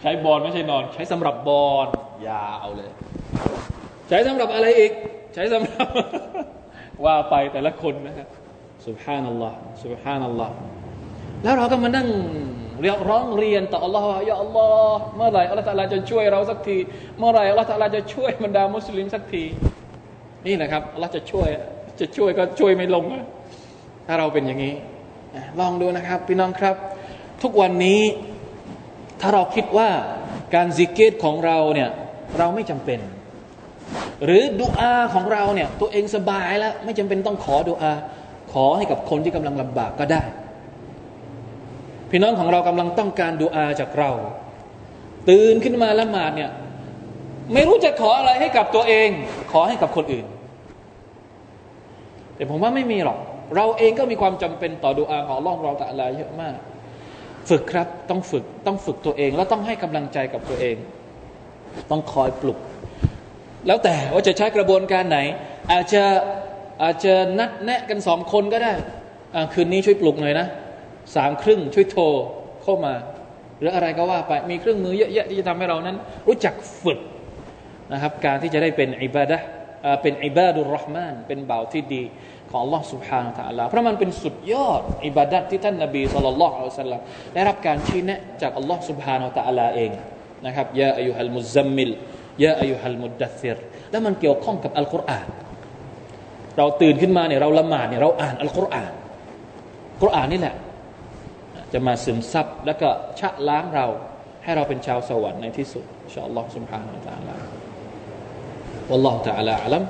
[0.01, 1.87] ใช้บอลไม่ใช่นอน ใช้สำหรับบอล
[2.29, 2.91] ยาวเลย
[4.09, 4.91] ใช้สำหรับอะไรอีก
[5.33, 5.87] ใช้สำหรับ
[7.05, 8.27] ว่าไปแต่ละคนนะครับ
[8.87, 10.53] สุบฮานัลลอฮ์สุบฮานัลลอฮ์
[11.43, 12.07] แล้วเราก็มานั่ง
[12.81, 16.77] เรียกร้องเรียนต่ออัลลอฮ์ยาอัลลอฮ์เมื่อไหร่อัลลอฮ์จะช่วยเราสักที
[17.19, 19.43] เมื่อไหร่อัลลอฮ์จะช่วยบรรดามุสลิมสักที
[20.47, 21.47] นี่นะครับอัลลอฮ์จะช่วย
[21.99, 23.05] จะช่วยก็ช่วยไม่ลง
[24.07, 24.75] ถ้าเราเป็นอย่างนี้
[25.59, 26.75] ลองดูนะครับพี่น้องครับ
[27.43, 28.01] ทุกวันนี้
[29.21, 29.89] ถ้าเราคิดว่า
[30.55, 31.89] การซิกเกตของเราเนี่ย
[32.37, 32.99] เราไม่จำเป็น
[34.25, 37.93] หรือดุอาของเราเนี่ยตัวเองสบายแล้วไม่จำเป็นต้องขอดุอา
[38.53, 40.23] ขอให้กับคนที่กำลังลำบากก็ได้
[42.11, 44.11] พี่น้องของเรากำลังต้องการดุอาจากเรา
[45.29, 46.51] ตื่นขึ้นมาละหมาดเนี่ย
[47.53, 49.09] ไม่รู้จะขออะไรให้กับตัวเอง
[49.51, 50.25] ขอให้กับคนอื่น
[52.35, 53.17] แต่ผมว่าไม่มีหรอก
[53.55, 56.55] เราเองก็มีความจำเป็นต่อดุอาของล่องเราแต่อะไรเยอะมาก
[57.49, 60.75] ฝึกครับต้องฝึกต้องฝึกตัวเอง แล้วต้องให้กำลังใจกับตัวเอง
[61.91, 62.59] ต้องคอยปลุก
[63.67, 65.19] แล้วแต่ว่าจะใช้กระบวนการไหน
[65.71, 66.03] อาจจะ
[66.83, 68.73] อาจจะนัดแนะกันสองคนก็ได้
[69.53, 70.47] คืนนี้ช่วยปลุกหน่อยนะ
[71.16, 72.04] สามครึ่งช่วยโทร
[72.62, 72.94] เข้ามา
[73.58, 75.96] หรืออะไรก็ว่าไปมีเครื่องมือเยอะแยะที่จะทำให้เรานั้น
[76.28, 77.00] รู้จักฝึก
[77.92, 79.38] นะครับ การที่จะได้เป็นอิบาดะ
[80.02, 82.02] เป็นอิบาดุลรอห์มานเป็นบ่าวที่ดี
[82.50, 87.02] ของ Allah سبحانه และ تعالى เพราะมันเป็นสุดยอดอิบาดัตที่ท่านนบีสุลต่านละอัลสลัม
[87.34, 89.90] ได้รับการชี้แนะจาก Allah سبحانه และ تعالى เอง
[90.46, 91.90] นะครับยาอายุฮัลมุซัมมิล
[92.44, 93.56] ยาอายุฮัลมุดดัซิร
[93.90, 95.26] แล้วมันเกี่ยวข้องกับอัลกุรอาน
[96.58, 98.92] เราตื่นขึ้นมาเนี่ยเราละหมาดเนี่ยเราอ่านอัลกุรอาน
[100.02, 100.54] กุรอานนี่แหละ
[101.72, 102.88] จะมาซึมซับแล้วก็
[103.20, 103.86] ชะล้างเรา
[104.44, 107.34] ให้เราเป็นชาวสวรรค์ในที่สุดอินชาอัลลอฮ์ سبحانه และ تعالى
[108.90, 109.86] والله تعالى أعلم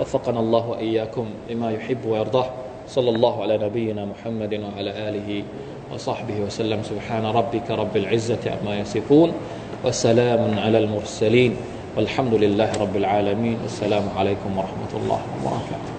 [0.00, 2.46] وفقنا الله وإياكم لما يحب ويرضاه
[2.88, 5.44] صلى الله على نبينا محمد وعلى آله
[5.92, 9.32] وصحبه وسلم سبحان ربك رب العزة عما يصفون
[9.84, 11.56] وسلام على المرسلين
[11.96, 15.89] والحمد لله رب العالمين والسلام عليكم ورحمة الله وبركاته